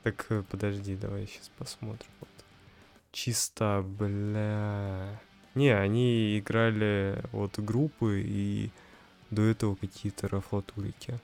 Так, 0.03 0.25
э, 0.29 0.43
подожди, 0.49 0.95
давай 0.95 1.25
сейчас 1.27 1.49
посмотрим. 1.57 2.09
Вот. 2.19 2.29
Чисто, 3.11 3.83
бля... 3.85 5.19
Не, 5.55 5.69
они 5.77 6.39
играли 6.39 7.21
вот 7.31 7.59
группы 7.59 8.21
и 8.25 8.69
до 9.29 9.41
этого 9.41 9.75
какие-то 9.75 10.27
рафлатурики. 10.27 11.19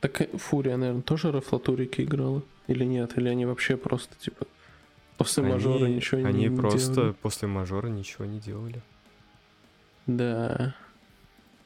так 0.00 0.18
Фурия, 0.38 0.76
наверное, 0.76 1.02
тоже 1.02 1.30
Рафлатурики 1.32 2.02
играла? 2.02 2.42
Или 2.68 2.84
нет? 2.84 3.16
Или 3.18 3.28
они 3.28 3.44
вообще 3.46 3.76
просто, 3.76 4.14
типа, 4.18 4.46
после 5.18 5.42
мажора 5.42 5.84
Они- 5.84 5.96
ничего 5.96 6.20
не 6.20 6.26
Они 6.26 6.48
не 6.48 6.56
просто 6.56 6.94
делали? 6.94 7.12
после 7.12 7.48
мажора 7.48 7.88
ничего 7.88 8.24
не 8.24 8.40
делали. 8.40 8.80
Да. 10.06 10.74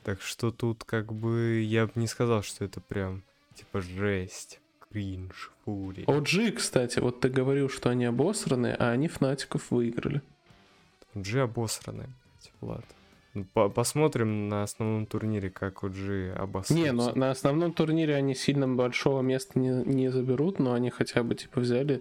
Так 0.03 0.21
что 0.21 0.51
тут 0.51 0.85
как 0.85 1.13
бы 1.13 1.61
я 1.63 1.87
бы 1.87 1.93
не 1.97 2.07
сказал, 2.07 2.43
что 2.43 2.65
это 2.65 2.81
прям 2.81 3.23
типа 3.55 3.81
жесть, 3.81 4.61
кринж, 4.91 5.51
фури. 5.65 6.05
OG, 6.07 6.53
кстати, 6.53 6.99
вот 6.99 7.21
ты 7.21 7.29
говорил, 7.29 7.69
что 7.69 7.91
они 7.91 8.05
обосраны, 8.05 8.75
а 8.79 8.91
они 8.91 9.09
Фнатиков 9.09 9.71
выиграли. 9.71 10.21
Джи 11.17 11.41
обосранный, 11.41 12.07
блядь, 12.07 12.53
Влад. 12.61 12.85
Ну, 13.35 13.45
по- 13.53 13.69
посмотрим 13.69 14.49
на 14.49 14.63
основном 14.63 15.07
турнире, 15.07 15.51
как 15.51 15.83
OG 15.83 16.33
обосрался. 16.33 16.75
Не, 16.83 16.93
но 16.93 17.13
на 17.15 17.31
основном 17.31 17.73
турнире 17.73 18.15
они 18.15 18.35
сильно 18.35 18.69
большого 18.69 19.23
места 19.23 19.59
не, 19.59 19.71
не 19.85 20.11
заберут, 20.11 20.59
но 20.61 20.73
они 20.73 20.91
хотя 20.91 21.23
бы 21.25 21.35
типа 21.35 21.61
взяли 21.61 22.01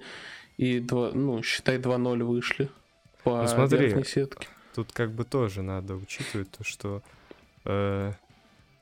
и, 0.58 0.80
два, 0.80 1.12
ну, 1.12 1.42
считай, 1.42 1.78
2-0 1.80 2.24
вышли 2.24 2.70
по 3.24 3.42
Ну, 3.42 3.48
смотри, 3.48 3.80
верхней 3.88 4.06
сетке. 4.06 4.48
Тут 4.76 4.92
как 4.92 5.12
бы 5.12 5.24
тоже 5.24 5.62
надо 5.64 5.96
учитывать 5.96 6.52
то, 6.52 6.64
что 6.64 7.02
э, 7.66 8.12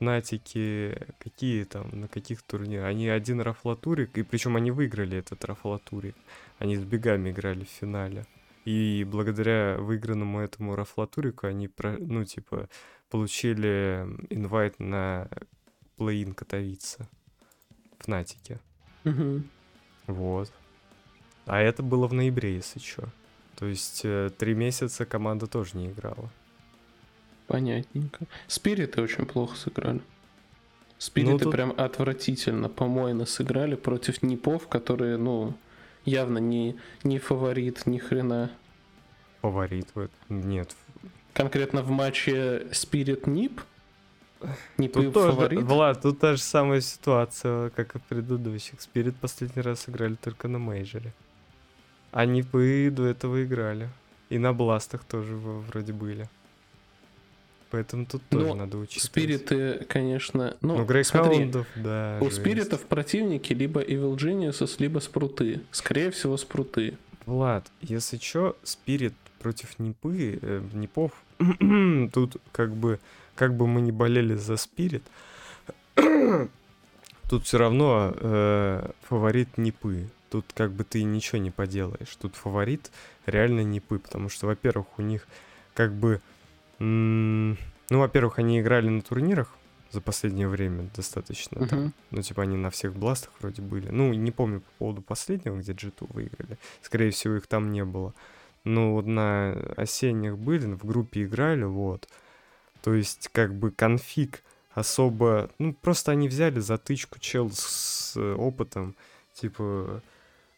Натики 0.02 0.98
какие 1.20 1.64
там, 1.64 1.90
на 1.92 2.08
каких 2.08 2.42
турнирах. 2.42 2.88
Они 2.88 3.08
один 3.08 3.40
рафлатурик, 3.40 4.18
и 4.18 4.24
причем 4.24 4.56
они 4.58 4.72
выиграли 4.72 5.18
этот 5.18 5.46
рафлатурик. 5.46 6.16
Они 6.60 6.76
с 6.76 6.84
бегами 6.84 7.30
играли 7.30 7.64
в 7.64 7.70
финале. 7.70 8.26
И 8.66 9.06
благодаря 9.10 9.78
выигранному 9.78 10.40
этому 10.40 10.76
рафлатурику 10.76 11.48
они, 11.48 11.68
про, 11.68 11.98
ну, 11.98 12.24
типа, 12.26 12.70
получили 13.10 14.06
инвайт 14.30 14.80
на 14.80 15.28
плей-ин 15.98 16.34
Катовица 16.34 17.08
в 18.00 18.08
Натике. 18.08 18.60
Мгм. 19.04 19.50
Вот. 20.08 20.52
А 21.46 21.60
это 21.60 21.82
было 21.82 22.08
в 22.08 22.14
ноябре, 22.14 22.56
если 22.56 22.80
что. 22.80 23.10
То 23.58 23.66
есть 23.66 24.02
э, 24.04 24.30
три 24.38 24.54
месяца 24.54 25.06
команда 25.06 25.48
тоже 25.48 25.78
не 25.78 25.90
играла. 25.92 26.30
Понятненько. 27.48 28.26
Спириты 28.48 29.02
очень 29.02 29.26
плохо 29.26 29.56
сыграли. 29.58 30.02
Спириты 30.98 31.32
Ну, 31.34 31.40
тут- 31.40 31.52
прям 31.52 31.74
отвратительно, 31.76 32.70
помойно 32.70 33.26
сыграли 33.26 33.76
против 33.76 34.22
Непов, 34.24 34.68
которые, 34.68 35.18
ну, 35.18 35.56
явно 36.06 36.38
не, 36.40 36.78
не 37.04 37.20
фаворит 37.20 37.86
ни 37.86 37.98
хрена. 37.98 38.52
Фаворит. 39.42 39.88
Нет. 40.30 40.76
Конкретно 41.34 41.82
в 41.82 41.90
матче 41.90 42.68
Спирит 42.74 43.26
Нип 43.26 43.62
Не 44.78 44.90
Тут 44.90 45.14
тоже, 45.14 45.60
Влад, 45.62 46.02
тут 46.02 46.20
та 46.20 46.36
же 46.36 46.42
самая 46.42 46.82
ситуация, 46.82 47.70
как 47.72 47.96
и 47.96 48.00
в 48.00 48.04
предыдущих. 48.04 48.82
Спирит 48.82 49.16
последний 49.16 49.62
раз 49.62 49.88
играли 49.88 50.16
только 50.16 50.48
на 50.48 50.60
мейджоре. 50.60 51.14
Они 52.12 52.42
бы 52.42 52.90
до 52.92 53.06
этого 53.06 53.44
играли. 53.44 53.90
И 54.30 54.38
на 54.38 54.54
бластах 54.54 55.04
тоже 55.04 55.36
вроде 55.36 55.94
были. 55.94 56.30
Поэтому 57.72 58.06
тут 58.06 58.22
тоже 58.30 58.48
Но 58.48 58.54
надо 58.54 58.78
учиться. 58.78 59.08
Спириты, 59.08 59.86
конечно... 59.88 60.58
Ну, 60.60 60.78
ну 60.78 60.86
да. 61.76 62.18
У 62.20 62.30
спиритов 62.30 62.82
противники 62.82 63.54
либо 63.54 63.82
Evil 63.82 64.16
Geniuses, 64.18 64.76
либо 64.80 65.00
спруты. 65.00 65.62
Скорее 65.72 66.12
всего, 66.12 66.36
спруты. 66.36 66.98
Влад, 67.26 67.66
если 67.82 68.18
чё, 68.18 68.58
спирит 68.64 69.14
против 69.40 69.80
Нипы, 69.80 70.38
э, 70.42 70.62
Нипов, 70.74 71.14
тут 72.14 72.38
как 72.52 72.76
бы, 72.76 73.00
как 73.36 73.56
бы 73.56 73.68
мы 73.68 73.80
не 73.80 73.94
болели 73.94 74.36
за 74.36 74.58
спирит, 74.58 75.04
тут 77.30 77.46
все 77.46 77.58
равно 77.58 78.14
э, 78.16 78.92
фаворит 79.08 79.58
Нипы. 79.58 80.10
Тут 80.30 80.46
как 80.54 80.72
бы 80.72 80.84
ты 80.84 81.04
ничего 81.04 81.40
не 81.40 81.52
поделаешь. 81.52 82.16
Тут 82.22 82.36
фаворит 82.36 82.92
реально 83.26 83.62
Нипы, 83.62 84.00
потому 84.00 84.30
что, 84.30 84.48
во-первых, 84.48 84.88
у 84.98 85.02
них 85.02 85.28
как 85.74 85.94
бы 85.94 86.22
ну, 86.82 88.00
во-первых, 88.00 88.40
они 88.40 88.60
играли 88.60 88.90
на 88.90 89.02
турнирах 89.02 89.56
за 89.92 90.02
последнее 90.02 90.48
время 90.48 90.90
достаточно. 90.96 91.60
Uh-huh. 91.60 91.68
Там. 91.68 91.94
Ну, 92.12 92.22
типа, 92.22 92.44
они 92.44 92.58
на 92.58 92.70
всех 92.70 92.96
бластах 92.96 93.34
вроде 93.40 93.62
были. 93.62 93.90
Ну, 93.90 94.14
не 94.14 94.32
помню 94.32 94.62
по 94.62 94.72
поводу 94.80 95.02
последнего, 95.02 95.58
где 95.58 95.74
G2 95.74 96.14
выиграли. 96.14 96.58
Скорее 96.82 97.12
всего, 97.12 97.36
их 97.36 97.48
там 97.48 97.72
не 97.72 97.84
было. 97.84 98.14
Но 98.64 98.94
вот 98.94 99.06
на 99.06 99.52
осенних 99.76 100.38
были, 100.38 100.74
в 100.74 100.86
группе 100.86 101.24
играли, 101.24 101.64
вот. 101.64 102.08
То 102.82 102.94
есть, 102.94 103.30
как 103.32 103.54
бы 103.54 103.72
конфиг 103.72 104.44
особо... 104.74 105.50
Ну, 105.60 105.74
просто 105.74 106.14
они 106.14 106.30
взяли 106.30 106.60
затычку 106.60 107.20
чел 107.20 107.52
с 107.54 108.16
опытом, 108.18 108.96
типа, 109.34 110.02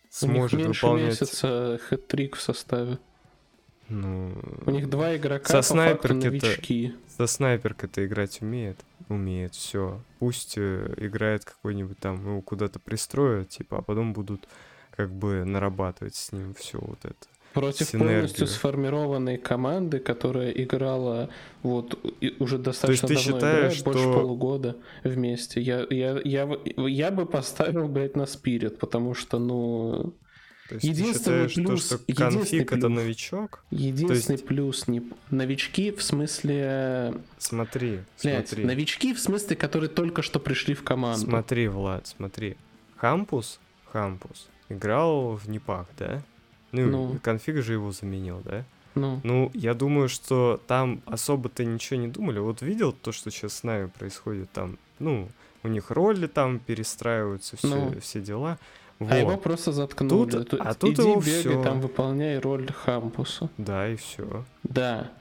сможет 0.09 0.53
У 0.53 0.57
них 0.57 0.65
меньше 0.67 0.86
выполнять... 0.86 1.21
месяца 1.21 1.79
хэт-трик 1.89 2.36
в 2.36 2.41
составе. 2.41 2.99
Ну, 3.93 4.34
у 4.65 4.71
них 4.71 4.89
два 4.89 5.15
игрока 5.15 5.47
со 5.47 5.62
снайперки 5.62 6.95
со 7.15 7.27
снайперкой-то 7.27 8.03
играть 8.06 8.41
умеет, 8.41 8.79
умеет, 9.08 9.53
все. 9.53 10.01
Пусть 10.17 10.56
э, 10.58 10.93
играет 10.97 11.45
какой-нибудь 11.45 11.99
там, 11.99 12.23
ну 12.23 12.41
куда-то 12.41 12.79
пристроят, 12.79 13.49
типа, 13.49 13.77
а 13.77 13.82
потом 13.84 14.13
будут 14.13 14.47
как 14.95 15.12
бы 15.12 15.43
нарабатывать 15.45 16.15
с 16.15 16.32
ним 16.32 16.56
все 16.56 16.79
вот 16.79 16.99
это. 17.03 17.15
Против 17.53 17.88
синергию. 17.88 18.15
полностью 18.15 18.47
сформированной 18.47 19.38
команды, 19.38 19.99
которая 19.99 20.49
играла 20.49 21.29
вот 21.62 21.99
уже 22.39 22.58
достаточно 22.58 23.08
То 23.08 23.13
есть 23.13 23.25
ты 23.25 23.32
давно 23.32 23.39
считаешь, 23.39 23.58
играет, 23.58 23.73
что... 23.75 23.86
больше 23.86 24.03
полугода 24.06 24.77
вместе. 25.03 25.62
Я, 25.62 25.86
я, 25.91 26.19
я, 26.23 26.49
я 26.77 27.12
бы 27.12 27.27
поставил, 27.27 27.88
блядь, 27.88 28.15
на 28.15 28.25
Спирит, 28.25 28.79
потому 28.79 29.13
что, 29.13 29.38
ну, 29.38 30.15
то 30.69 30.76
есть 30.76 30.86
единственный 30.86 31.47
ты 31.47 31.56
плюс, 31.56 31.89
то, 31.89 31.97
что 31.97 32.15
конфиг 32.15 32.71
это 32.71 32.88
новичок? 32.88 33.63
Единственный 33.69 34.36
есть... 34.36 34.45
плюс 34.45 34.88
не 34.88 35.04
новички 35.30 35.91
в 35.91 36.02
смысле. 36.02 37.15
Смотри, 37.38 37.99
Блядь, 38.23 38.47
смотри. 38.47 38.65
Новички 38.65 39.13
в 39.13 39.19
смысле, 39.19 39.56
которые 39.56 39.89
только 39.89 40.21
что 40.21 40.39
пришли 40.39 40.73
в 40.73 40.84
команду. 40.84 41.26
Смотри, 41.26 41.67
Влад, 41.67 42.08
смотри. 42.08 42.56
Хампус, 42.95 43.60
Хампус 43.91 44.47
играл 44.69 45.36
в 45.36 45.49
Непах, 45.49 45.88
да? 45.97 46.23
Ну, 46.71 46.89
ну. 46.89 47.19
конфиг 47.21 47.62
же 47.62 47.73
его 47.73 47.91
заменил, 47.91 48.41
да? 48.43 48.65
Ну. 48.95 49.19
ну, 49.23 49.52
я 49.54 49.73
думаю, 49.73 50.08
что 50.08 50.62
там 50.67 51.02
особо-то 51.06 51.65
ничего 51.65 51.99
не 51.99 52.08
думали. 52.08 52.39
Вот 52.39 52.62
видел 52.62 52.93
то, 52.93 53.12
что 53.12 53.32
сейчас 53.32 53.54
с 53.54 53.63
нами 53.63 53.88
происходит 53.88 54.52
там, 54.52 54.78
ну, 54.99 55.30
у 55.63 55.67
них 55.67 55.89
роли 55.91 56.28
там 56.28 56.60
перестраиваются, 56.60 57.58
все, 57.58 57.67
ну. 57.67 57.99
все 58.02 58.21
дела. 58.21 58.60
Вот. 59.04 59.12
А 59.12 59.18
его 59.18 59.38
просто 59.38 59.72
заткнули. 59.72 60.30
Тут, 60.30 60.50
тут, 60.50 60.62
а 60.62 60.74
тут 60.74 60.94
иди 60.94 61.02
его 61.02 61.20
бегай, 61.20 61.39
все. 61.39 61.63
там 61.63 61.82
выполняй 61.82 62.39
роль 62.39 62.72
Хампуса. 62.72 63.50
Да, 63.58 63.88
и 63.89 63.96
все. 63.96 64.46
Да. 64.63 65.12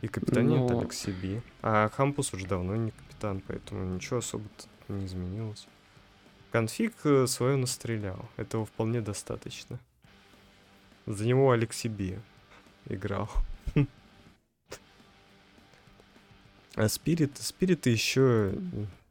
И 0.00 0.08
капитанит 0.08 0.70
Но... 0.70 0.78
Алексей 0.78 1.12
Би. 1.12 1.40
А 1.62 1.88
Хампус 1.88 2.32
уже 2.34 2.46
давно 2.46 2.76
не 2.76 2.90
капитан, 2.90 3.42
поэтому 3.46 3.94
ничего 3.94 4.18
особо 4.18 4.44
не 4.88 5.06
изменилось. 5.06 5.66
Конфиг 6.50 6.94
э, 7.04 7.26
свое 7.26 7.56
настрелял. 7.56 8.28
Этого 8.36 8.66
вполне 8.66 9.00
достаточно. 9.00 9.78
За 11.06 11.26
него 11.26 11.50
Алексей 11.50 11.88
Би 11.88 12.18
играл. 12.88 13.28
А 16.74 16.88
спириты, 16.88 17.42
спириты 17.42 17.90
еще 17.90 18.54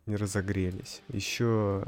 не 0.07 0.15
разогрелись. 0.15 1.03
Еще 1.09 1.83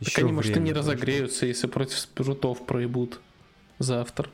еще 0.00 0.16
так 0.16 0.24
они, 0.24 0.32
может, 0.32 0.56
и 0.56 0.60
не 0.60 0.72
разогреются, 0.72 1.46
если 1.46 1.66
против 1.66 1.98
спрутов 1.98 2.66
проебут 2.66 3.20
завтра. 3.78 4.28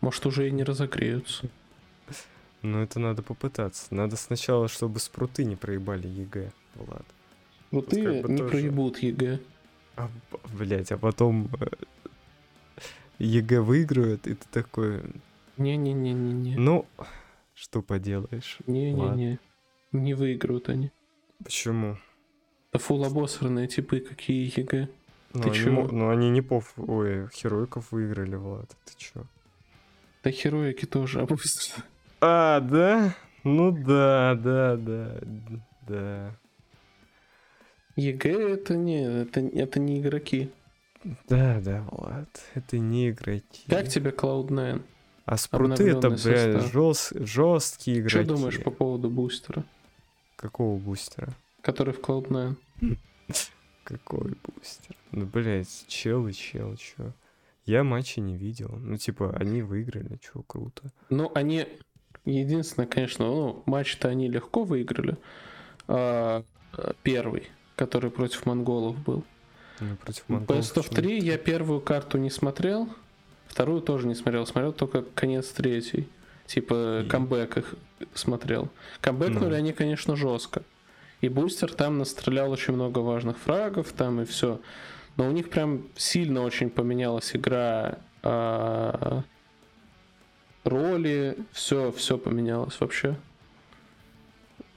Может, 0.00 0.26
уже 0.26 0.48
и 0.48 0.50
не 0.50 0.64
разогреются. 0.64 1.48
Ну, 2.62 2.82
это 2.82 3.00
надо 3.00 3.22
попытаться. 3.22 3.92
Надо 3.94 4.16
сначала, 4.16 4.68
чтобы 4.68 5.00
спруты 5.00 5.44
не 5.44 5.56
проебали 5.56 6.06
ЕГЭ, 6.06 6.52
Влад. 6.74 7.06
Спруты 7.68 8.02
как 8.02 8.22
бы 8.22 8.28
не 8.28 8.38
тоже... 8.38 8.50
проебут 8.50 8.98
ЕГЭ. 8.98 9.40
А, 9.96 10.10
блять, 10.52 10.92
а 10.92 10.98
потом 10.98 11.50
э, 11.60 11.66
ЕГЭ 13.18 13.60
выиграют, 13.60 14.26
и 14.26 14.34
ты 14.34 14.46
такой... 14.50 15.02
Не-не-не-не-не. 15.56 16.56
Ну, 16.56 16.86
что 17.54 17.82
поделаешь. 17.82 18.58
Не-не-не. 18.66 19.38
Не 19.92 20.14
выиграют 20.14 20.68
они. 20.68 20.90
Почему? 21.42 21.98
Да 22.72 22.78
full 22.78 23.04
обосранные 23.04 23.68
типы, 23.68 24.00
какие 24.00 24.50
ЕГЭ. 24.58 24.88
Ну, 25.34 25.42
ты 25.42 25.48
они, 25.48 25.58
чего? 25.58 25.88
Ну, 25.88 26.08
они 26.10 26.30
не 26.30 26.40
пов... 26.40 26.72
Ой, 26.76 27.28
Хероиков 27.32 27.92
выиграли, 27.92 28.36
Влад, 28.36 28.70
ты 28.84 28.92
чё? 28.96 29.26
Да 30.24 30.30
Хероики 30.30 30.86
тоже 30.86 31.20
обосраны. 31.20 31.84
А, 32.20 32.60
да? 32.60 33.14
Ну 33.44 33.72
да, 33.72 34.34
да, 34.36 34.76
да, 34.76 35.20
да. 35.86 36.36
ЕГЭ 37.96 38.54
это 38.54 38.76
не, 38.76 39.04
это, 39.04 39.40
это 39.40 39.80
не 39.80 40.00
игроки. 40.00 40.50
Да, 41.28 41.60
да, 41.60 41.84
Влад, 41.90 42.28
это 42.54 42.78
не 42.78 43.10
игроки. 43.10 43.64
Как 43.68 43.88
тебе 43.88 44.10
Cloud9? 44.10 44.82
А 45.24 45.36
спруты 45.36 45.90
это, 45.90 46.10
блядь, 46.10 46.72
жест, 46.72 47.12
жесткие 47.14 47.98
игроки. 47.98 48.24
Что 48.24 48.34
думаешь 48.34 48.62
по 48.62 48.70
поводу 48.70 49.10
бустера? 49.10 49.64
Какого 50.36 50.78
бустера? 50.78 51.32
Который 51.62 51.94
в 51.94 52.00
Cloud9. 52.00 52.56
Какой 53.84 54.34
бустер? 54.44 54.96
Ну, 55.12 55.26
блядь, 55.26 55.84
чел 55.88 56.28
и 56.28 56.32
чел, 56.32 56.76
чё? 56.76 57.12
Я 57.64 57.84
матчи 57.84 58.20
не 58.20 58.36
видел. 58.36 58.76
Ну, 58.80 58.96
типа, 58.96 59.36
они 59.38 59.62
выиграли, 59.62 60.18
чё, 60.18 60.42
круто. 60.42 60.92
Ну, 61.10 61.30
они... 61.34 61.66
Единственное, 62.24 62.86
конечно, 62.86 63.26
ну, 63.26 63.62
матч-то 63.66 64.08
они 64.08 64.28
легко 64.28 64.62
выиграли. 64.62 65.16
А, 65.88 66.44
первый, 67.02 67.48
который 67.76 68.10
против 68.10 68.46
монголов 68.46 68.96
был. 69.02 69.24
Ну, 69.80 69.96
против 69.96 70.28
монголов. 70.28 70.64
Best 70.64 70.76
of 70.76 70.94
3 70.94 71.18
я 71.18 71.38
первую 71.38 71.80
карту 71.80 72.18
не 72.18 72.30
смотрел, 72.30 72.88
вторую 73.46 73.80
тоже 73.80 74.06
не 74.06 74.14
смотрел. 74.14 74.46
Смотрел 74.46 74.72
только 74.72 75.02
конец 75.02 75.48
третий. 75.48 76.08
Типа, 76.46 77.02
и... 77.02 77.08
камбэк 77.08 77.58
их 77.58 77.74
смотрел. 78.14 78.68
Камбэкнули 79.00 79.50
ну. 79.50 79.56
они, 79.56 79.72
конечно, 79.72 80.14
жестко. 80.16 80.62
И 81.22 81.28
бустер 81.28 81.72
там 81.72 81.98
настрелял 81.98 82.50
очень 82.50 82.74
много 82.74 82.98
важных 82.98 83.38
фрагов, 83.38 83.92
там 83.92 84.20
и 84.20 84.24
все. 84.24 84.60
Но 85.16 85.28
у 85.28 85.30
них 85.30 85.50
прям 85.50 85.86
сильно 85.94 86.42
очень 86.42 86.68
поменялась 86.68 87.34
игра 87.34 87.98
а, 88.22 89.22
роли, 90.64 91.38
все, 91.52 91.92
все 91.92 92.18
поменялось 92.18 92.78
вообще. 92.80 93.16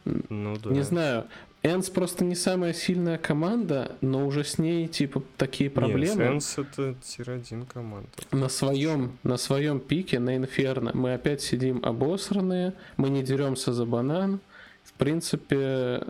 Ну 0.06 0.56
да. 0.58 0.70
Не 0.70 0.84
знаю. 0.84 1.26
ENCE 1.64 1.90
просто 1.90 2.24
не 2.24 2.36
самая 2.36 2.74
сильная 2.74 3.18
команда, 3.18 3.98
но 4.02 4.28
уже 4.28 4.44
с 4.44 4.60
ней 4.60 4.88
типа 4.88 5.24
такие 5.38 5.72
проблемы. 5.72 6.22
Нет, 6.22 6.34
ENCE 6.34 6.60
это 6.60 6.94
tier-1 7.02 7.66
команда. 7.66 8.08
На 8.32 8.50
своем, 8.50 9.18
на 9.24 9.38
своем 9.38 9.80
пике, 9.80 10.20
на 10.20 10.38
Инферно, 10.38 10.92
мы 10.94 11.16
опять 11.16 11.42
сидим 11.42 11.84
обосранные, 11.84 12.74
мы 12.98 13.10
не 13.10 13.24
деремся 13.24 13.74
за 13.74 13.88
банан. 13.88 14.42
В 14.84 14.94
принципе, 14.94 16.04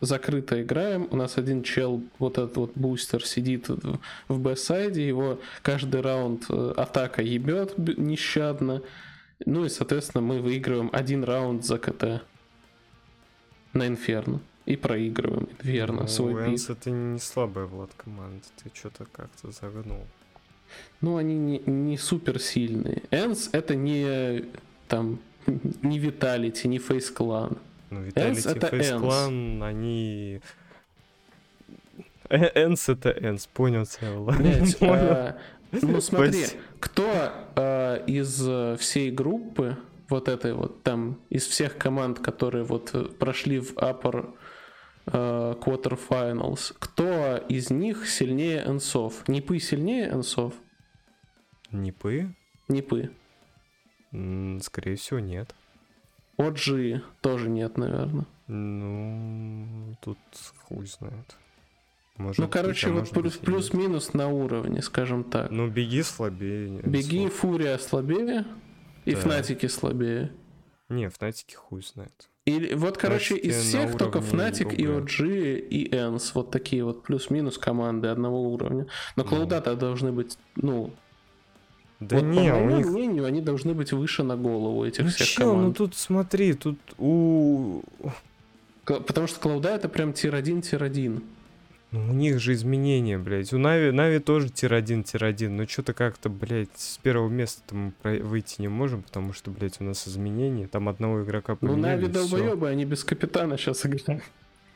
закрыто 0.00 0.62
играем. 0.62 1.08
У 1.10 1.16
нас 1.16 1.38
один 1.38 1.62
чел, 1.62 2.02
вот 2.18 2.38
этот 2.38 2.56
вот 2.56 2.72
бустер, 2.74 3.24
сидит 3.24 3.68
в 3.68 4.38
B 4.38 4.48
site 4.48 4.87
е, 4.87 5.06
его 5.06 5.40
каждый 5.62 6.00
раунд 6.00 6.46
э, 6.48 6.74
атака 6.76 7.22
ебет 7.22 7.76
нещадно. 7.78 8.82
Ну 9.44 9.64
и, 9.64 9.68
соответственно, 9.68 10.22
мы 10.22 10.40
выигрываем 10.40 10.90
один 10.92 11.24
раунд 11.24 11.64
за 11.64 11.78
КТ 11.78 12.22
на 13.72 13.86
Инферно. 13.86 14.40
И 14.66 14.76
проигрываем, 14.76 15.48
верно, 15.62 16.02
ну, 16.02 16.08
свой 16.08 16.46
Энс 16.46 16.68
это 16.70 16.90
не 16.90 17.18
слабая 17.18 17.64
Влад 17.64 17.90
команда, 17.96 18.44
ты 18.62 18.70
что-то 18.72 19.06
как-то 19.10 19.50
загнул. 19.50 20.06
Ну, 21.00 21.16
они 21.16 21.34
не, 21.34 21.58
не 21.66 21.96
супер 21.96 22.38
сильные. 22.38 23.02
Энс 23.10 23.48
это 23.52 23.74
не 23.74 24.44
там 24.86 25.18
не 25.82 25.98
Виталити, 25.98 26.68
не 26.68 26.78
Фейс 26.78 27.10
Клан. 27.10 27.56
Ну, 27.90 28.02
Vitality 28.04 28.50
это 28.56 28.66
Face 28.68 28.92
Энс. 28.92 29.02
Clan, 29.02 29.64
они... 29.64 30.40
Энс 32.30 32.88
это 32.88 33.10
Энс, 33.10 33.46
понял 33.48 33.84
Понял. 34.78 35.12
э, 35.12 35.38
ну 35.72 36.00
смотри, 36.00 36.44
кто 36.78 37.32
э, 37.56 38.04
из 38.06 38.78
всей 38.78 39.10
группы, 39.10 39.76
вот 40.08 40.28
этой 40.28 40.52
вот 40.54 40.82
там, 40.84 41.18
из 41.30 41.46
всех 41.46 41.76
команд, 41.76 42.20
которые 42.20 42.62
вот 42.64 43.18
прошли 43.18 43.58
в 43.58 43.74
upper 43.74 44.32
э, 45.06 45.54
quarterfinals, 45.60 46.74
кто 46.78 47.38
из 47.48 47.70
них 47.70 48.08
сильнее 48.08 48.64
энсов? 48.64 49.26
Нипы 49.28 49.58
сильнее 49.58 50.08
энсов? 50.10 50.54
Нипы? 51.72 52.34
Нипы. 52.68 53.10
Скорее 54.62 54.96
всего, 54.96 55.18
нет. 55.20 55.54
OG 56.40 57.00
тоже 57.20 57.48
нет, 57.48 57.76
наверное. 57.78 58.26
Ну, 58.48 59.94
тут 60.00 60.18
хуй 60.64 60.86
знает. 60.86 61.36
Может 62.16 62.38
Ну, 62.38 62.44
быть, 62.44 62.52
короче, 62.52 62.88
а 62.88 62.92
вот 62.92 63.10
плюс- 63.10 63.36
плюс-минус 63.38 64.12
на 64.12 64.28
уровне, 64.28 64.82
скажем 64.82 65.24
так. 65.24 65.50
Ну, 65.50 65.68
беги 65.68 66.02
слабее. 66.02 66.80
Беги, 66.82 67.24
Энсов. 67.24 67.38
Фурия 67.38 67.78
слабее, 67.78 68.44
и 69.06 69.14
Да. 69.14 69.20
Фнатики 69.20 69.66
слабее. 69.66 70.30
Не, 70.88 71.08
Фнатики 71.08 71.54
хуй 71.54 71.82
знает. 71.82 72.28
Или 72.46 72.74
вот, 72.74 72.98
короче, 72.98 73.34
Фнатики 73.36 73.46
из 73.46 73.56
всех 73.62 73.96
только 73.96 74.18
Fnatic 74.18 74.74
и. 74.74 74.84
OG 74.86 75.58
и 75.60 75.88
ENS, 75.94 76.32
вот 76.34 76.50
такие 76.50 76.84
вот 76.84 77.04
плюс-минус 77.04 77.56
команды 77.58 78.08
одного 78.08 78.42
уровня. 78.52 78.86
Но 79.16 79.22
Ну. 79.22 79.28
должны 79.76 80.10
быть, 80.12 80.36
ну, 80.56 80.92
Да 82.00 82.16
вот, 82.16 82.24
не, 82.24 82.50
по 82.50 82.56
моему 82.56 82.76
них... 82.78 82.86
мнению, 82.86 83.24
они 83.26 83.40
должны 83.42 83.74
быть 83.74 83.92
выше 83.92 84.22
на 84.22 84.36
голову 84.36 84.84
этих 84.84 85.04
Ну 85.04 85.10
всех 85.10 85.26
чё, 85.26 85.44
ну 85.44 85.50
команд. 85.52 85.76
тут 85.76 85.94
смотри, 85.94 86.54
тут 86.54 86.78
у... 86.98 87.82
Потому 88.84 89.26
что 89.26 89.38
Cloud 89.40 89.63
а 89.63 89.68
это 89.74 89.88
прям 89.88 90.12
tier-1, 90.12 90.62
tier-1. 90.62 91.22
Ну, 91.92 92.10
у 92.10 92.12
них 92.12 92.38
же 92.40 92.52
изменения, 92.54 93.18
блядь. 93.18 93.52
У 93.52 93.58
Нави, 93.58 93.90
Нави 93.90 94.18
тоже 94.20 94.48
tier-1, 94.48 95.02
tier-1. 95.04 95.48
Но 95.48 95.66
что-то 95.66 95.92
как-то, 95.92 96.28
блядь, 96.30 96.68
с 96.76 96.98
первого 96.98 97.28
места 97.28 97.62
про- 98.02 98.18
выйти 98.18 98.60
не 98.62 98.68
можем, 98.68 99.02
потому 99.02 99.32
что, 99.32 99.50
блядь, 99.50 99.80
у 99.80 99.84
нас 99.84 100.06
изменения. 100.08 100.68
Там 100.68 100.88
одного 100.88 101.22
игрока 101.22 101.56
Ну, 101.60 101.68
поменяли, 101.72 101.96
Нави 102.02 102.06
и 102.06 102.10
всё. 102.10 102.14
долбоебы, 102.20 102.68
они 102.68 102.84
без 102.84 103.04
капитана 103.04 103.58
сейчас 103.58 103.84
играют. 103.86 104.22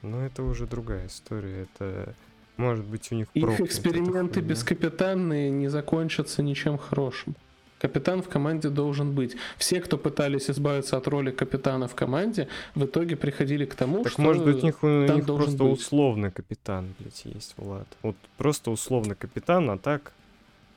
Но 0.02 0.24
это 0.26 0.42
уже 0.42 0.66
другая 0.66 1.06
история. 1.06 1.66
Это, 1.74 2.14
может 2.56 2.84
быть, 2.84 3.10
у 3.12 3.14
них 3.14 3.28
Их 3.34 3.60
эксперименты 3.60 4.34
хуйня. 4.40 4.48
бескапитанные 4.48 5.50
не 5.50 5.68
закончатся 5.68 6.42
ничем 6.42 6.78
хорошим. 6.78 7.34
Капитан 7.80 8.22
в 8.22 8.28
команде 8.28 8.70
должен 8.70 9.14
быть. 9.14 9.36
Все, 9.58 9.80
кто 9.80 9.98
пытались 9.98 10.48
избавиться 10.48 10.96
от 10.96 11.06
роли 11.06 11.30
капитана 11.30 11.86
в 11.86 11.94
команде, 11.94 12.48
в 12.74 12.84
итоге 12.86 13.14
приходили 13.16 13.66
к 13.66 13.74
тому, 13.74 14.04
Так 14.04 14.12
что... 14.12 14.22
может 14.22 14.44
быть 14.44 14.62
у 14.62 14.66
них, 14.66 14.82
у 14.82 14.86
них 14.88 15.26
просто 15.26 15.64
быть. 15.64 15.78
условно 15.80 16.30
капитан, 16.30 16.94
блядь, 16.98 17.24
есть, 17.26 17.54
Влад. 17.58 17.86
Вот 18.02 18.16
просто 18.38 18.70
условно 18.70 19.14
капитан, 19.14 19.68
а 19.68 19.76
так 19.76 20.12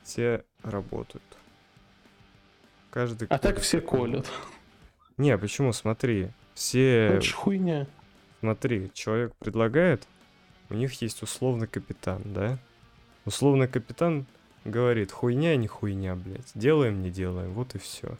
все 0.02 0.44
работают. 0.62 1.22
Каждый 2.90 3.26
А 3.28 3.38
так 3.38 3.60
все 3.60 3.80
колят. 3.80 4.26
Не, 5.16 5.36
почему? 5.38 5.72
Смотри, 5.72 6.28
все... 6.54 7.06
Это 7.12 7.22
ж 7.22 7.32
хуйня. 7.32 7.86
Смотри, 8.40 8.90
человек 8.94 9.32
предлагает, 9.38 10.06
у 10.70 10.74
них 10.74 11.00
есть 11.02 11.22
условный 11.22 11.66
капитан, 11.66 12.22
да? 12.24 12.58
Условный 13.24 13.68
капитан 13.68 14.26
говорит, 14.64 15.12
хуйня, 15.12 15.56
не 15.56 15.66
хуйня, 15.66 16.14
блядь. 16.14 16.50
Делаем, 16.54 17.02
не 17.02 17.10
делаем, 17.10 17.52
вот 17.52 17.74
и 17.74 17.78
все. 17.78 18.16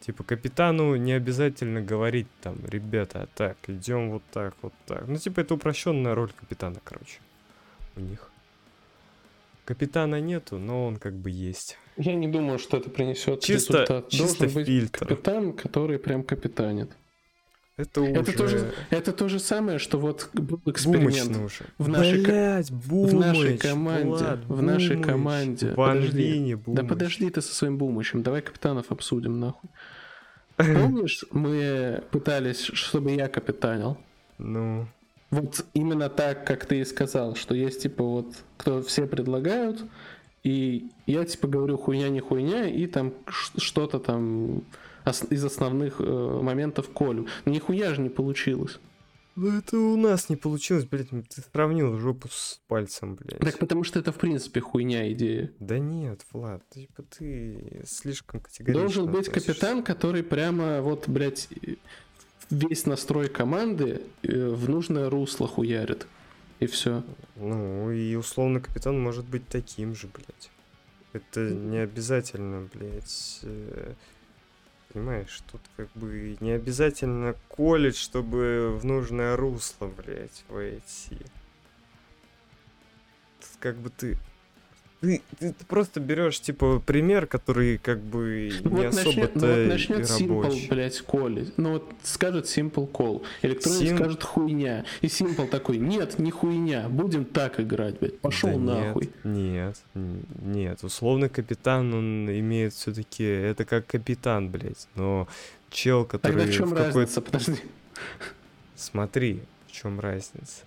Типа 0.00 0.22
капитану 0.24 0.94
не 0.96 1.12
обязательно 1.12 1.80
говорить 1.80 2.28
там, 2.42 2.56
ребята, 2.68 3.28
так, 3.34 3.56
идем 3.66 4.10
вот 4.10 4.22
так, 4.32 4.54
вот 4.62 4.72
так. 4.86 5.06
Ну, 5.08 5.16
типа 5.16 5.40
это 5.40 5.54
упрощенная 5.54 6.14
роль 6.14 6.30
капитана, 6.38 6.76
короче, 6.84 7.18
у 7.96 8.00
них. 8.00 8.30
Капитана 9.64 10.20
нету, 10.20 10.58
но 10.58 10.86
он 10.86 10.96
как 10.96 11.14
бы 11.14 11.30
есть. 11.30 11.76
Я 11.96 12.14
не 12.14 12.28
думаю, 12.28 12.58
что 12.58 12.76
это 12.76 12.88
принесет 12.90 13.40
Чисто, 13.40 13.72
результат. 13.72 14.08
чисто 14.10 14.38
Должен 14.38 14.54
быть 14.54 14.66
фильтр. 14.66 14.98
капитан, 15.06 15.52
который 15.54 15.98
прям 15.98 16.22
капитанит. 16.22 16.92
Это 17.78 18.00
уже 18.00 18.10
Это 18.12 18.32
тоже- 18.38 18.74
Это 18.90 19.12
то 19.12 19.28
же 19.28 19.38
самое, 19.38 19.78
что 19.78 19.98
вот 19.98 20.30
был 20.32 20.60
эксперимент. 20.64 21.28
бумыч 21.28 21.38
нужен. 21.38 21.66
В 21.76 21.88
нашей 21.88 22.22
Блядь, 22.24 22.70
в 22.70 23.14
нашей 23.14 23.44
Бумыч, 23.48 23.60
команде, 23.60 24.06
Влад, 24.08 24.38
в 24.46 24.62
нашей 24.62 24.96
Бумыч, 24.96 25.06
команде. 25.06 25.66
Подожди. 25.76 26.54
Да 26.54 26.60
Бумыч. 26.72 26.88
подожди 26.88 27.30
ты 27.30 27.42
со 27.42 27.54
своим 27.54 27.76
бумычем, 27.76 28.22
давай 28.22 28.40
капитанов 28.40 28.90
обсудим 28.90 29.38
нахуй. 29.40 29.68
Помнишь, 30.56 31.24
мы 31.32 32.02
пытались, 32.10 32.62
чтобы 32.62 33.10
я 33.10 33.28
капитанил? 33.28 33.98
Ну, 34.38 34.86
Вот 35.30 35.66
именно 35.74 36.08
так, 36.08 36.46
как 36.46 36.64
ты 36.64 36.80
и 36.80 36.84
сказал, 36.84 37.34
что 37.34 37.54
есть 37.54 37.82
типа 37.82 38.02
вот, 38.04 38.36
кто 38.56 38.80
все 38.82 39.06
предлагают, 39.06 39.84
и 40.44 40.86
я 41.06 41.24
типа 41.26 41.46
говорю 41.48 41.76
хуйня 41.76 42.08
не 42.08 42.20
хуйня, 42.20 42.66
и 42.68 42.86
там 42.86 43.12
что-то 43.28 43.98
там 43.98 44.62
из 45.06 45.44
основных 45.44 45.96
э, 46.00 46.40
моментов 46.42 46.90
колю. 46.90 47.26
Но 47.44 47.52
нихуя 47.52 47.94
же 47.94 48.00
не 48.00 48.08
получилось. 48.08 48.78
ну 49.36 49.58
это 49.58 49.78
у 49.78 49.96
нас 49.96 50.28
не 50.28 50.36
получилось, 50.36 50.84
блядь, 50.84 51.10
ты 51.10 51.42
сравнил 51.52 51.96
жопу 51.98 52.28
с 52.30 52.60
пальцем, 52.68 53.16
блядь. 53.16 53.40
Так 53.40 53.58
потому 53.58 53.84
что 53.84 53.98
это 53.98 54.12
в 54.12 54.16
принципе 54.16 54.60
хуйня 54.60 55.10
идея. 55.12 55.52
Да 55.60 55.78
нет, 55.78 56.22
Влад, 56.32 56.62
типа 56.70 57.02
ты 57.02 57.82
слишком 57.86 58.40
категорично 58.40 58.80
Должен 58.80 59.06
быть 59.06 59.28
относишься. 59.28 59.52
капитан, 59.52 59.82
который 59.82 60.22
прямо 60.22 60.80
вот, 60.82 61.08
блядь, 61.08 61.48
весь 62.50 62.86
настрой 62.86 63.28
команды 63.28 64.02
э, 64.22 64.48
в 64.48 64.68
нужное 64.68 65.10
русло 65.10 65.46
хуярит. 65.46 66.06
И 66.58 66.66
все. 66.66 67.02
Ну, 67.36 67.90
и 67.90 68.14
условно 68.14 68.60
капитан 68.60 68.98
может 68.98 69.26
быть 69.26 69.46
таким 69.46 69.94
же, 69.94 70.08
блядь. 70.08 70.50
Это 71.12 71.50
не 71.50 71.78
обязательно, 71.78 72.68
блядь. 72.72 73.40
Понимаешь, 74.96 75.42
тут 75.52 75.60
как 75.76 75.90
бы 75.94 76.38
не 76.40 76.52
обязательно 76.52 77.34
колледж, 77.48 77.96
чтобы 77.96 78.74
в 78.80 78.86
нужное 78.86 79.36
русло, 79.36 79.88
блядь, 79.88 80.42
войти. 80.48 81.18
Тут 83.38 83.50
как 83.60 83.76
бы 83.76 83.90
ты... 83.90 84.16
Ты, 85.00 85.20
ты, 85.38 85.52
ты 85.52 85.64
просто 85.66 86.00
берешь, 86.00 86.40
типа, 86.40 86.82
пример, 86.84 87.26
который 87.26 87.76
как 87.76 88.00
бы 88.00 88.50
не 88.64 88.68
Вот 88.68 88.86
особо-то 88.86 89.38
ну 89.38 89.46
вот 89.46 89.68
начнет 89.68 90.00
Simple, 90.00 90.68
блядь, 90.68 91.00
коли. 91.02 91.48
Ну 91.58 91.72
вот 91.72 91.92
скажет 92.02 92.46
Simple 92.46 92.90
Call. 92.90 93.22
Electronic 93.42 93.78
Сим- 93.82 93.96
скажет 93.96 94.22
хуйня. 94.22 94.84
И 95.02 95.06
Simple 95.06 95.48
такой, 95.48 95.76
нет, 95.76 96.18
не 96.18 96.30
хуйня, 96.30 96.88
будем 96.88 97.26
так 97.26 97.60
играть, 97.60 97.98
блядь. 97.98 98.18
Пошел 98.20 98.58
Да 98.58 98.86
нахуй. 98.86 99.10
Нет, 99.24 99.76
нет, 99.94 100.24
нет. 100.42 100.82
Условный 100.82 101.28
капитан, 101.28 101.92
он 101.92 102.30
имеет 102.30 102.72
все-таки... 102.72 103.24
Это 103.24 103.66
как 103.66 103.86
капитан, 103.86 104.48
блядь. 104.48 104.88
Но 104.94 105.28
чел, 105.70 106.06
который... 106.06 106.32
Тогда 106.32 106.46
в 106.46 106.54
чем 106.54 106.70
какой- 106.70 107.02
разница? 107.02 107.20
Подожди. 107.20 107.56
Смотри, 108.74 109.42
в 109.66 109.72
чем 109.72 110.00
разница. 110.00 110.64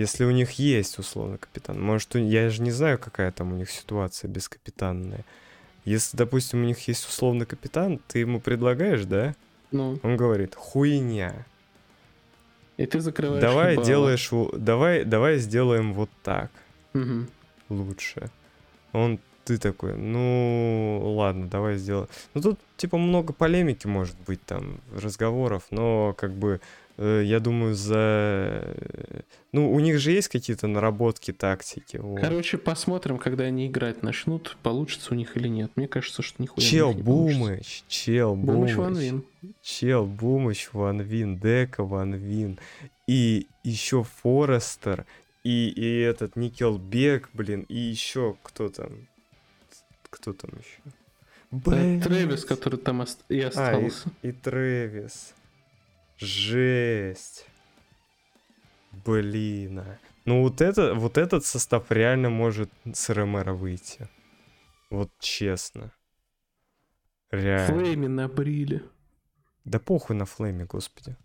Если 0.00 0.24
у 0.24 0.30
них 0.30 0.52
есть 0.52 0.98
условно 0.98 1.36
капитан, 1.36 1.78
может, 1.78 2.14
я 2.14 2.48
же 2.48 2.62
не 2.62 2.70
знаю, 2.70 2.98
какая 2.98 3.30
там 3.32 3.52
у 3.52 3.56
них 3.56 3.70
ситуация 3.70 4.28
бескапитанная. 4.28 5.26
Если, 5.84 6.16
допустим, 6.16 6.62
у 6.62 6.64
них 6.64 6.88
есть 6.88 7.06
условный 7.06 7.44
капитан, 7.44 8.00
ты 8.08 8.20
ему 8.20 8.40
предлагаешь, 8.40 9.04
да? 9.04 9.34
Ну, 9.70 10.00
Он 10.02 10.16
говорит, 10.16 10.54
хуйня. 10.54 11.44
и 12.78 12.86
ты 12.86 13.00
закрываешь 13.00 13.42
Давай 13.42 13.72
ебало. 13.72 13.86
делаешь, 13.86 14.30
давай, 14.54 15.04
давай 15.04 15.36
сделаем 15.36 15.92
вот 15.92 16.08
так. 16.22 16.50
Мгм. 16.94 17.28
лучше. 17.68 18.30
Он, 18.92 19.18
ты 19.44 19.58
такой, 19.58 19.96
ну, 19.98 21.12
ладно, 21.14 21.46
давай 21.46 21.76
сделаем. 21.76 22.08
Ну, 22.32 22.40
тут, 22.40 22.58
типа, 22.78 22.96
много 22.96 23.34
полемики 23.34 23.86
может 23.86 24.16
быть 24.26 24.42
там, 24.46 24.80
разговоров, 24.96 25.64
но, 25.70 26.14
как 26.16 26.32
бы, 26.32 26.62
я 27.02 27.40
думаю, 27.40 27.74
за... 27.74 27.94
э, 27.96 29.20
Ну, 29.52 29.72
у 29.72 29.80
них 29.80 29.98
же 29.98 30.10
есть 30.12 30.28
какие-то 30.28 30.66
наработки, 30.66 31.32
тактики. 31.32 31.96
вот. 31.96 32.20
Короче, 32.20 32.58
посмотрим, 32.58 33.18
когда 33.18 33.44
они 33.44 33.66
играть 33.68 34.02
начнут, 34.02 34.56
получится 34.62 35.12
у 35.12 35.16
них 35.16 35.36
или 35.36 35.48
нет. 35.48 35.70
Мне 35.76 35.88
кажется, 35.88 36.22
что 36.22 36.42
нихуя 36.42 36.66
Чел 36.66 36.92
не 36.92 37.02
получится. 37.02 37.38
Бумыч, 37.40 37.84
чел 37.88 38.36
Бумыч 38.36 38.54
Бумыч, 38.56 38.74
Ван 38.76 38.96
Вин. 38.96 39.24
чел 39.62 40.04
Бумыч 40.06 40.68
Ван 40.72 41.00
Вин, 41.00 41.38
Дека 41.38 41.84
Ван 41.84 42.14
Вин, 42.14 42.58
и 43.06 43.46
еще 43.64 44.04
Форестер, 44.22 45.06
и, 45.42 45.68
и 45.70 46.00
этот 46.00 46.36
Никелбек, 46.36 47.30
блин, 47.32 47.64
и 47.68 47.78
еще 47.78 48.36
кто 48.42 48.68
там, 48.68 49.08
кто 50.10 50.32
там 50.34 50.50
еще? 50.50 50.94
Да, 51.50 52.06
Трэвис, 52.06 52.44
который 52.44 52.78
там 52.78 53.00
ост- 53.00 53.24
и 53.28 53.40
А, 53.40 53.44
и, 53.44 53.46
остался. 53.46 54.08
и 54.22 54.32
Трэвис. 54.32 55.34
Жесть. 56.20 57.46
Блин. 58.92 59.78
а. 59.80 59.98
Ну 60.26 60.42
вот, 60.42 60.60
это, 60.60 60.94
вот 60.94 61.16
этот 61.16 61.44
состав 61.44 61.90
реально 61.90 62.28
может 62.30 62.70
с 62.92 63.08
РМР 63.08 63.52
выйти. 63.52 64.08
Вот 64.90 65.10
честно. 65.18 65.92
Реально. 67.30 67.74
Флейми 67.74 68.06
набрили. 68.06 68.84
Да 69.64 69.78
похуй 69.78 70.16
на 70.16 70.26
флейме, 70.26 70.64
господи. 70.64 71.16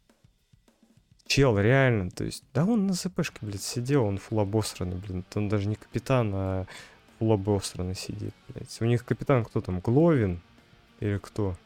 Чел, 1.28 1.58
реально, 1.58 2.12
то 2.12 2.24
есть, 2.24 2.44
да 2.54 2.66
он 2.66 2.86
на 2.86 2.94
ЗПшке, 2.94 3.40
блядь, 3.42 3.64
сидел, 3.64 4.04
он 4.04 4.20
фул 4.20 4.40
обосранный, 4.40 4.98
блин, 4.98 5.26
он 5.34 5.50
даже 5.50 5.68
не 5.68 5.76
капитан, 5.76 6.32
а 6.36 6.68
фул 7.18 7.32
обосранный 7.34 7.96
сидит, 7.96 8.36
блядь. 8.48 8.80
У 8.80 8.86
них 8.86 9.04
капитан 9.04 9.44
кто 9.44 9.60
там, 9.60 9.80
Гловин 9.80 10.40
или 11.00 11.18
кто? 11.18 11.58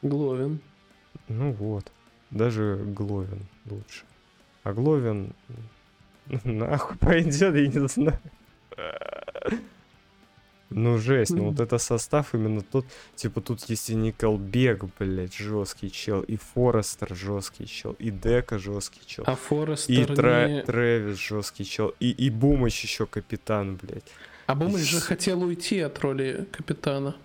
Гловин. 0.00 0.60
Ну 1.26 1.52
вот, 1.52 1.90
даже 2.30 2.76
Гловин 2.84 3.46
лучше. 3.66 4.04
А 4.62 4.72
Гловин 4.72 5.32
нахуй 6.44 6.96
пойдет, 6.98 7.54
я 7.54 7.66
не 7.66 7.88
знаю. 7.88 8.18
Ну, 10.70 10.98
жесть, 10.98 11.30
ну 11.30 11.44
вот 11.50 11.60
это 11.66 11.78
состав 11.78 12.34
именно 12.34 12.60
тот, 12.60 12.84
типа 13.16 13.40
тут 13.40 13.64
есть 13.70 13.88
и 13.88 13.94
Николбек, 13.94 14.84
блядь, 14.98 15.34
жесткий 15.34 15.90
чел, 15.90 16.20
и 16.20 16.36
Форестер 16.36 17.16
жесткий 17.16 17.66
чел, 17.66 17.96
и 17.98 18.10
Дека 18.10 18.58
жесткий 18.58 19.00
чел, 19.06 19.24
А 19.26 19.34
Форестер 19.34 20.12
и 20.12 20.14
Тра- 20.14 20.48
не... 20.48 20.62
Трэвис 20.62 21.16
жесткий 21.18 21.64
чел, 21.64 21.94
и, 22.00 22.10
и 22.10 22.28
Бумыч 22.28 22.82
еще 22.82 23.06
капитан, 23.06 23.76
блядь. 23.76 24.04
А 24.46 24.54
Бумыч 24.54 24.82
же 24.82 24.98
С- 25.00 25.04
хотел 25.04 25.42
уйти 25.42 25.80
от 25.80 25.98
роли 26.00 26.46
капитана. 26.52 27.16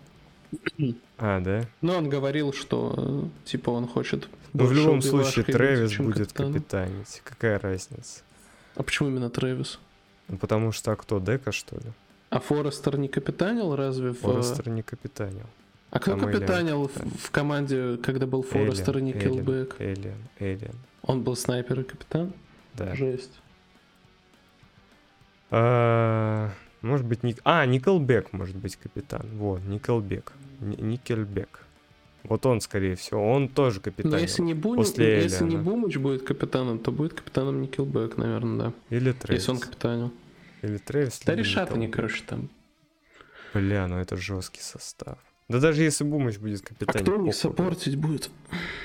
А, 1.17 1.39
да? 1.39 1.65
Но 1.81 1.97
он 1.97 2.09
говорил, 2.09 2.53
что 2.53 3.29
типа 3.45 3.69
он 3.71 3.87
хочет. 3.87 4.27
Ну, 4.53 4.65
в 4.65 4.73
любом 4.73 5.01
случае, 5.01 5.45
Трэвис 5.45 5.97
будет 5.97 6.27
капитаном. 6.33 6.53
капитанить. 6.53 7.21
Какая 7.23 7.59
разница? 7.59 8.21
А 8.75 8.83
почему 8.83 9.09
именно 9.09 9.29
Трэвис? 9.29 9.79
Ну, 10.27 10.37
потому 10.37 10.71
что 10.71 10.91
а 10.91 10.95
кто, 10.95 11.19
Дека, 11.19 11.51
что 11.51 11.75
ли? 11.75 11.91
А 12.29 12.39
Форестер 12.39 12.97
не 12.97 13.07
капитанил 13.07 13.75
разве 13.75 14.11
в... 14.11 14.19
Форестер 14.19 14.69
не 14.69 14.81
капитанил. 14.81 15.45
А 15.91 15.99
кто 15.99 16.17
там 16.17 16.21
капитанил 16.21 16.87
в, 16.87 17.25
в 17.27 17.29
команде, 17.29 17.97
когда 17.97 18.25
был 18.25 18.41
Форестер 18.41 18.97
и 18.97 19.01
Элиан, 19.01 19.17
Никелбек? 19.17 19.75
Элиан, 19.79 20.17
Элиан, 20.39 20.75
Он 21.03 21.21
был 21.21 21.35
снайпер 21.35 21.81
и 21.81 21.83
капитан? 21.83 22.33
да. 22.73 22.95
Жесть. 22.95 23.39
А, 25.51 26.49
Может 26.83 27.05
быть, 27.05 27.23
Ник... 27.23 27.39
А, 27.45 27.65
Николбек 27.65 28.33
может 28.33 28.57
быть 28.57 28.75
капитан. 28.75 29.25
Вот, 29.37 29.61
Николбек. 29.63 30.33
Ни- 30.59 30.75
Никельбек. 30.75 31.61
Вот 32.23 32.45
он, 32.45 32.59
скорее 32.59 32.95
всего. 32.95 33.31
Он 33.31 33.47
тоже 33.47 33.79
капитан. 33.79 34.11
Но 34.11 34.17
если 34.17 34.41
не, 34.41 34.53
Бу... 34.53 34.75
после 34.75 35.23
если 35.23 35.45
не. 35.45 35.55
Бумыч 35.55 35.97
будет 35.97 36.23
капитаном, 36.23 36.79
то 36.79 36.91
будет 36.91 37.13
капитаном 37.13 37.61
Никелбек, 37.61 38.17
наверное, 38.17 38.57
да. 38.67 38.73
Или 38.89 39.13
Трэвис. 39.13 39.41
Если 39.41 39.51
он 39.51 39.59
капитанил. 39.59 40.13
Или 40.61 40.77
Трэвис. 40.77 41.21
Да 41.25 41.35
решат 41.35 41.71
они, 41.71 41.87
короче, 41.87 42.21
там. 42.27 42.49
Бля, 43.53 43.87
ну 43.87 43.97
это 43.97 44.17
жесткий 44.17 44.61
состав. 44.61 45.17
Да 45.47 45.59
даже 45.59 45.83
если 45.83 46.03
Бумыч 46.03 46.37
будет 46.37 46.63
А 46.63 46.67
капитан. 46.67 47.01
кто 47.01 47.15
них 47.15 47.35
саппортить 47.35 47.95
будет? 47.95 48.29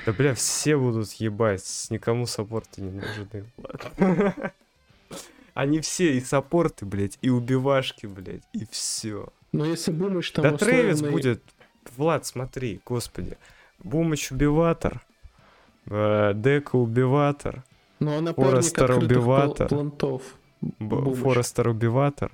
Да 0.07 0.13
бля, 0.13 0.35
все 0.35 0.77
будут 0.77 1.13
ебать, 1.15 1.87
никому 1.91 2.27
саппорты 2.27 2.83
не 2.83 2.91
нужны. 2.91 3.45
Они 5.59 5.81
все 5.81 6.17
и 6.17 6.21
саппорты, 6.21 6.87
блядь, 6.87 7.19
и 7.21 7.31
убивашки, 7.31 8.07
блядь, 8.07 8.45
и 8.53 8.65
все. 8.71 9.29
Но 9.51 9.65
если 9.65 9.91
Бумыч 9.91 10.31
там 10.31 10.45
Да 10.45 10.57
Трэвис 10.57 10.99
условный- 10.99 11.11
будет... 11.13 11.43
Влад, 11.97 12.25
смотри, 12.27 12.81
господи. 12.87 13.37
Бумыч 13.81 14.31
убиватор, 14.31 15.01
э, 15.87 16.33
Дека 16.35 16.77
убиватор, 16.77 17.65
Но 17.99 18.19
он 18.19 18.25
напарник 18.25 18.51
Форестер 18.53 18.91
убиватор. 18.93 19.69
плантов. 19.69 20.23
Бумыч. 20.61 21.19
Форестер 21.19 21.69
убиватор, 21.69 22.31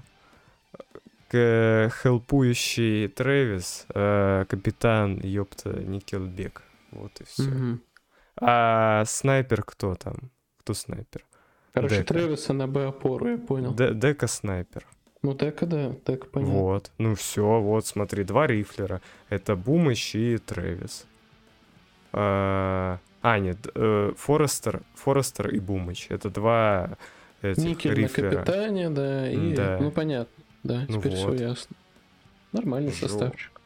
к- 1.28 1.90
хелпующий 2.02 3.08
Трэвис, 3.08 3.86
э, 3.94 4.44
капитан, 4.48 5.18
ёпта, 5.22 5.70
Никелбек. 5.70 6.62
Вот 6.90 7.18
и 7.20 7.24
все. 7.24 7.42
Мгм. 7.44 7.80
А 8.38 9.04
снайпер 9.06 9.62
кто 9.62 9.94
там? 9.94 10.16
Кто 10.58 10.74
снайпер? 10.74 11.24
Короче, 11.74 11.96
Дека. 11.98 12.14
Трэвиса 12.14 12.52
на 12.52 12.66
Б 12.68 12.86
опору, 12.86 13.28
я 13.32 13.36
понял. 13.36 13.74
Де- 13.74 13.92
Дека 13.92 14.26
снайпер. 14.28 14.86
Ну 15.22 15.34
так 15.34 15.66
да, 15.68 15.92
так 16.04 16.30
понятно. 16.30 16.54
Вот. 16.54 16.90
Ну 16.98 17.14
все, 17.14 17.60
вот 17.60 17.84
смотри, 17.86 18.24
два 18.24 18.46
рифлера. 18.46 19.00
Это 19.28 19.56
Бумыч 19.56 20.14
и 20.14 20.38
Трэвис. 20.38 21.06
А, 22.12 22.98
а, 23.22 23.38
нет, 23.38 23.58
э, 23.74 24.12
Форестер, 24.16 24.82
Форестер 24.94 25.48
и 25.48 25.58
Бумыч. 25.58 26.06
Это 26.10 26.30
два 26.30 26.96
этих 27.42 27.64
Никель 27.64 27.90
на 27.92 27.94
рифлера. 27.96 28.30
капитане, 28.36 28.90
да, 28.90 29.28
и... 29.30 29.54
Да. 29.54 29.78
Ну 29.80 29.90
понятно, 29.90 30.44
да, 30.62 30.84
Ну 30.88 30.98
теперь 31.00 31.16
вот. 31.16 31.34
все 31.36 31.44
ясно. 31.48 31.76
Нормальный 32.52 32.92
Жо- 32.92 33.08
составчик. 33.08 33.60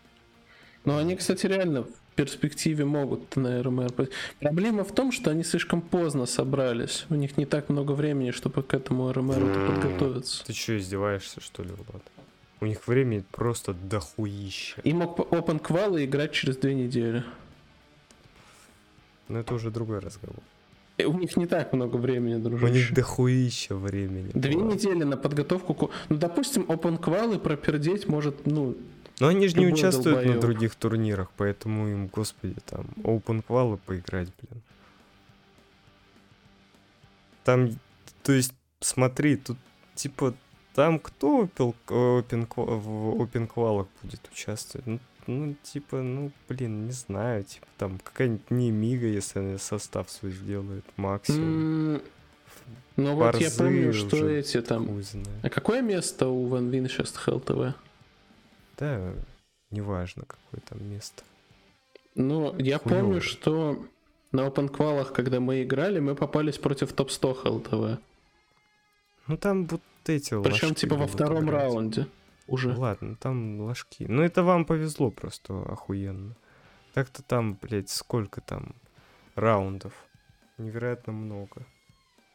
Но 0.84 0.96
они, 0.96 1.14
кстати, 1.16 1.44
реально 1.46 1.84
перспективе 2.18 2.84
могут 2.84 3.36
на 3.36 3.62
РМР. 3.62 3.92
Проблема 4.40 4.82
в 4.82 4.92
том, 4.92 5.12
что 5.12 5.30
они 5.30 5.44
слишком 5.44 5.80
поздно 5.80 6.26
собрались. 6.26 7.06
У 7.10 7.14
них 7.14 7.36
не 7.38 7.46
так 7.46 7.68
много 7.68 7.92
времени, 7.92 8.32
чтобы 8.32 8.62
к 8.64 8.74
этому 8.74 9.12
РМРу 9.12 9.46
подготовиться. 9.68 10.44
Ты 10.44 10.52
что, 10.52 10.76
издеваешься, 10.76 11.40
что 11.40 11.62
ли, 11.62 11.70
Влад? 11.70 12.02
У 12.60 12.66
них 12.66 12.88
времени 12.88 13.22
просто 13.30 13.72
дохуища. 13.72 14.80
И 14.82 14.92
мог 14.92 15.16
Open 15.32 15.60
квалы 15.60 16.04
играть 16.04 16.32
через 16.32 16.56
две 16.56 16.74
недели. 16.74 17.22
Но 19.28 19.38
это 19.38 19.54
уже 19.54 19.70
другой 19.70 20.00
разговор. 20.00 20.40
И 20.96 21.04
у 21.04 21.16
них 21.16 21.36
не 21.36 21.46
так 21.46 21.72
много 21.72 21.96
времени, 21.98 22.34
У 22.34 22.38
них 22.38 22.42
дружище. 22.42 22.92
дохуища 22.94 23.76
времени. 23.76 24.32
Две 24.34 24.56
Влад. 24.56 24.74
недели 24.74 25.04
на 25.04 25.16
подготовку. 25.16 25.72
ку- 25.74 25.90
Ну, 26.08 26.16
допустим, 26.16 26.62
Open 26.64 26.98
квалы 26.98 27.38
пропердеть 27.38 28.08
может, 28.08 28.44
ну, 28.46 28.74
Но 29.20 29.28
они 29.28 29.48
же 29.48 29.58
не 29.58 29.66
участвуют 29.66 30.18
на 30.18 30.22
долбоёб. 30.24 30.40
других 30.40 30.74
турнирах, 30.74 31.30
поэтому 31.36 31.88
им, 31.88 32.06
господи, 32.06 32.56
там, 32.66 32.86
open 32.98 33.42
квалы 33.42 33.76
поиграть, 33.78 34.28
блин. 34.40 34.62
Там, 37.44 37.70
то 38.22 38.32
есть, 38.32 38.52
смотри, 38.80 39.36
тут, 39.36 39.56
типа, 39.94 40.34
там 40.74 40.98
кто 40.98 41.44
open, 41.44 41.74
open, 41.88 42.46
в 42.56 43.20
open 43.20 43.46
квалах 43.46 43.86
будет 44.02 44.20
участвовать? 44.30 44.86
Ну, 44.86 45.00
ну, 45.26 45.54
типа, 45.62 46.00
ну, 46.00 46.30
блин, 46.48 46.86
не 46.86 46.92
знаю, 46.92 47.44
типа, 47.44 47.66
там, 47.76 47.98
какая-нибудь 47.98 48.50
Немига, 48.50 49.06
если 49.06 49.40
она 49.40 49.58
состав 49.58 50.10
свой 50.10 50.32
сделает, 50.32 50.84
максимум. 50.96 51.96
м, 51.96 52.02
ну 52.96 53.14
вот 53.14 53.40
я 53.40 53.50
помню, 53.50 53.92
что 53.92 54.28
эти 54.28 54.60
там... 54.62 54.88
А 55.42 55.50
какое 55.50 55.82
место 55.82 56.28
у 56.28 56.46
Ван 56.46 56.70
Вин 56.70 56.88
сейчас 56.88 57.12
ХЛТВ? 57.12 57.74
Да, 58.78 59.14
неважно, 59.70 60.24
какое 60.26 60.60
там 60.68 60.84
место. 60.88 61.22
Ну, 62.14 62.56
я 62.58 62.78
Хуёво. 62.78 63.00
помню, 63.00 63.20
что 63.20 63.84
на 64.32 64.46
Open 64.46 64.68
квалах, 64.68 65.12
когда 65.12 65.40
мы 65.40 65.62
играли, 65.62 66.00
мы 66.00 66.14
попались 66.14 66.58
против 66.58 66.92
топ-100 66.92 67.34
ХЛТВ. 67.34 68.00
Ну, 69.26 69.36
там 69.36 69.66
вот 69.66 69.82
эти 70.06 70.40
Причем, 70.42 70.74
типа, 70.74 70.96
во 70.96 71.06
втором 71.06 71.44
играть. 71.44 71.64
раунде 71.64 72.06
уже. 72.46 72.74
Ладно, 72.74 73.16
там 73.16 73.60
ложки. 73.60 74.06
Ну, 74.08 74.22
это 74.22 74.42
вам 74.42 74.64
повезло 74.64 75.10
просто 75.10 75.54
охуенно. 75.62 76.34
Так-то 76.94 77.22
там, 77.22 77.58
блядь, 77.60 77.90
сколько 77.90 78.40
там 78.40 78.74
раундов? 79.34 79.92
Невероятно 80.56 81.12
много. 81.12 81.66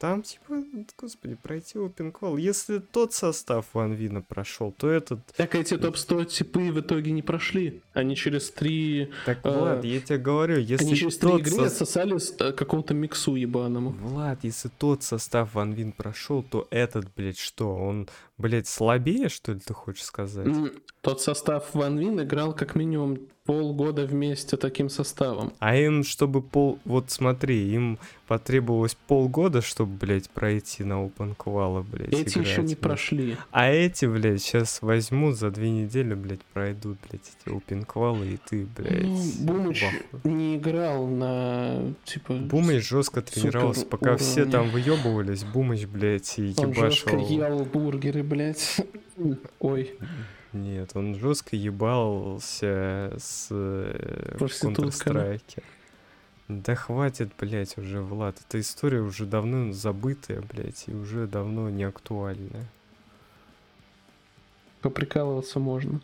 Там, 0.04 0.22
типа, 0.22 0.56
господи, 0.98 1.38
пройти 1.42 1.78
open 1.80 2.12
call. 2.12 2.38
Если 2.38 2.80
тот 2.80 3.14
состав 3.14 3.68
Ван 3.72 3.94
Вина 3.94 4.22
прошел, 4.22 4.74
то 4.74 4.90
этот... 4.90 5.26
Так 5.38 5.56
эти 5.56 5.78
топ-100 5.78 6.26
типы 6.26 6.74
в 6.74 6.82
итоге 6.82 7.12
не 7.12 7.22
прошли. 7.22 7.82
Они 7.94 8.18
через 8.18 8.52
три... 8.52 9.14
Так, 9.26 9.40
А, 9.44 9.52
Влад, 9.52 9.86
я 9.86 10.02
тебе 10.02 10.18
говорю, 10.18 10.58
если 10.58 10.88
Они 10.88 10.96
через 10.98 11.18
три 11.18 11.38
игры 11.38 11.68
отсосали 11.68 12.18
с 12.18 12.36
э, 12.38 12.52
какому-то 12.52 12.94
миксу 12.94 13.36
ебаному. 13.36 13.92
Влад, 13.92 14.44
если 14.44 14.70
тот 14.78 15.04
состав 15.04 15.54
Ван 15.54 15.72
Вин 15.72 15.94
прошел, 15.94 16.44
то 16.44 16.68
этот, 16.70 17.06
блядь, 17.16 17.40
что? 17.40 17.74
Он, 17.74 18.10
блядь, 18.38 18.68
слабее, 18.68 19.30
что 19.30 19.54
ли, 19.54 19.62
ты 19.62 19.74
хочешь 19.74 20.04
сказать? 20.04 20.46
Тот 21.00 21.22
состав 21.22 21.74
Ван 21.74 21.98
Вин 21.98 22.22
играл 22.22 22.54
как 22.54 22.76
минимум 22.76 23.20
полгода 23.46 24.06
вместе 24.06 24.56
таким 24.58 24.90
составом. 24.90 25.54
А 25.60 25.76
им, 25.76 26.04
чтобы 26.04 26.42
пол... 26.42 26.80
Вот 26.86 27.12
смотри, 27.12 27.72
им 27.74 28.00
потребовалось 28.28 28.96
полгода, 29.08 29.62
чтобы, 29.62 29.98
блядь, 29.98 30.30
пройти 30.30 30.84
на 30.84 30.94
open 31.06 31.36
квалы, 31.38 31.84
блядь, 31.84 32.14
Эти 32.14 32.38
еще 32.40 32.42
играть, 32.42 32.58
не 32.60 32.64
блядь. 32.66 32.80
прошли. 32.80 33.38
А 33.52 33.70
эти, 33.70 34.06
блядь, 34.06 34.42
сейчас 34.42 34.82
возьмут 34.82 35.36
за 35.36 35.52
две 35.52 35.70
недели, 35.72 36.14
блядь, 36.14 36.42
пройдут, 36.54 36.98
блядь, 37.10 37.22
эти 37.46 37.54
open 37.54 37.86
квалы, 37.86 38.28
и 38.28 38.38
ты, 38.50 38.66
блядь, 38.78 39.04
Ну, 39.04 39.22
Бумыч 39.40 39.86
не 40.24 40.56
играл 40.56 41.08
на, 41.08 41.94
типа... 42.06 42.34
Бумыч 42.34 42.88
жестко 42.88 43.22
тренировался, 43.22 43.86
пока 43.86 44.16
все 44.18 44.42
уровне. 44.44 44.52
там 44.52 44.70
выебывались, 44.70 45.44
Бумыч, 45.44 45.86
блядь, 45.86 46.40
и 46.40 46.54
Он 46.58 46.74
жестко 46.74 47.18
ебашил... 47.18 47.28
ел 47.30 47.66
бургеры, 47.66 48.24
блядь. 48.24 48.78
Ой, 49.60 49.92
Нет, 50.54 50.92
он 50.94 51.16
жестко 51.16 51.56
ебался 51.56 53.14
с 53.18 53.48
э. 53.50 54.38
Counter-Strike. 54.40 55.64
Да 56.48 56.76
хватит, 56.76 57.32
блядь, 57.40 57.78
уже, 57.78 58.02
Влад. 58.02 58.38
Эта 58.48 58.60
история 58.60 59.02
уже 59.02 59.26
давно 59.26 59.72
забытая, 59.72 60.42
блядь, 60.42 60.84
и 60.88 60.94
уже 60.94 61.26
давно 61.26 61.70
не 61.70 61.84
актуальная. 61.84 62.66
поприкалываться 64.82 65.60
можно. 65.60 66.02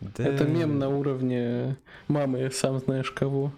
Да... 0.00 0.24
Это 0.24 0.44
мем 0.44 0.78
на 0.78 0.88
уровне 0.88 1.76
мамы, 2.08 2.50
сам 2.50 2.80
знаешь 2.80 3.12
кого. 3.12 3.52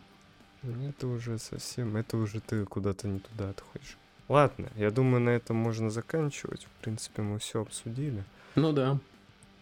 Ну, 0.62 0.88
Это 0.88 1.06
уже 1.06 1.38
совсем, 1.38 1.96
это 1.96 2.16
уже 2.16 2.40
ты 2.40 2.64
куда-то 2.64 3.08
не 3.08 3.20
туда 3.20 3.50
отходишь. 3.50 3.96
Ладно, 4.28 4.68
я 4.76 4.90
думаю, 4.90 5.22
на 5.22 5.30
этом 5.30 5.56
можно 5.56 5.90
заканчивать. 5.90 6.64
В 6.64 6.82
принципе, 6.82 7.22
мы 7.22 7.38
все 7.38 7.60
обсудили. 7.62 8.24
Ну 8.54 8.72
да. 8.72 8.98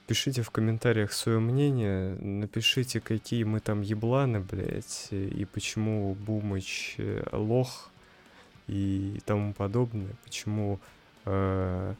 Пишите 0.06 0.42
в 0.42 0.50
комментариях 0.50 1.12
свое 1.12 1.38
мнение, 1.38 2.16
напишите, 2.16 3.00
какие 3.00 3.44
мы 3.44 3.60
там 3.60 3.80
ебланы, 3.82 4.40
блядь, 4.40 5.08
и 5.10 5.46
почему 5.52 6.14
Бумыч 6.14 6.96
э, 6.98 7.22
лох 7.32 7.90
и 8.66 9.20
тому 9.24 9.54
подобное, 9.54 10.10
почему 10.24 10.80
э, 11.24 11.94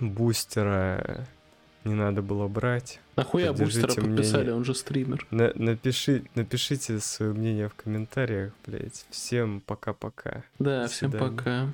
бустера 0.00 1.26
не 1.84 1.94
надо 1.94 2.22
было 2.22 2.48
брать. 2.48 3.00
Нахуя 3.16 3.52
бустера 3.52 3.88
подписали, 3.88 4.36
мнение. 4.42 4.54
он 4.54 4.64
же 4.64 4.74
стример. 4.74 5.26
На- 5.30 5.52
напиши, 5.54 6.24
напишите 6.34 7.00
свое 7.00 7.32
мнение 7.32 7.68
в 7.68 7.74
комментариях, 7.74 8.52
блядь. 8.66 9.06
Всем 9.10 9.60
пока-пока. 9.60 10.42
Да, 10.58 10.82
До 10.82 10.88
всем 10.88 11.10
свидания. 11.10 11.36
пока. 11.36 11.68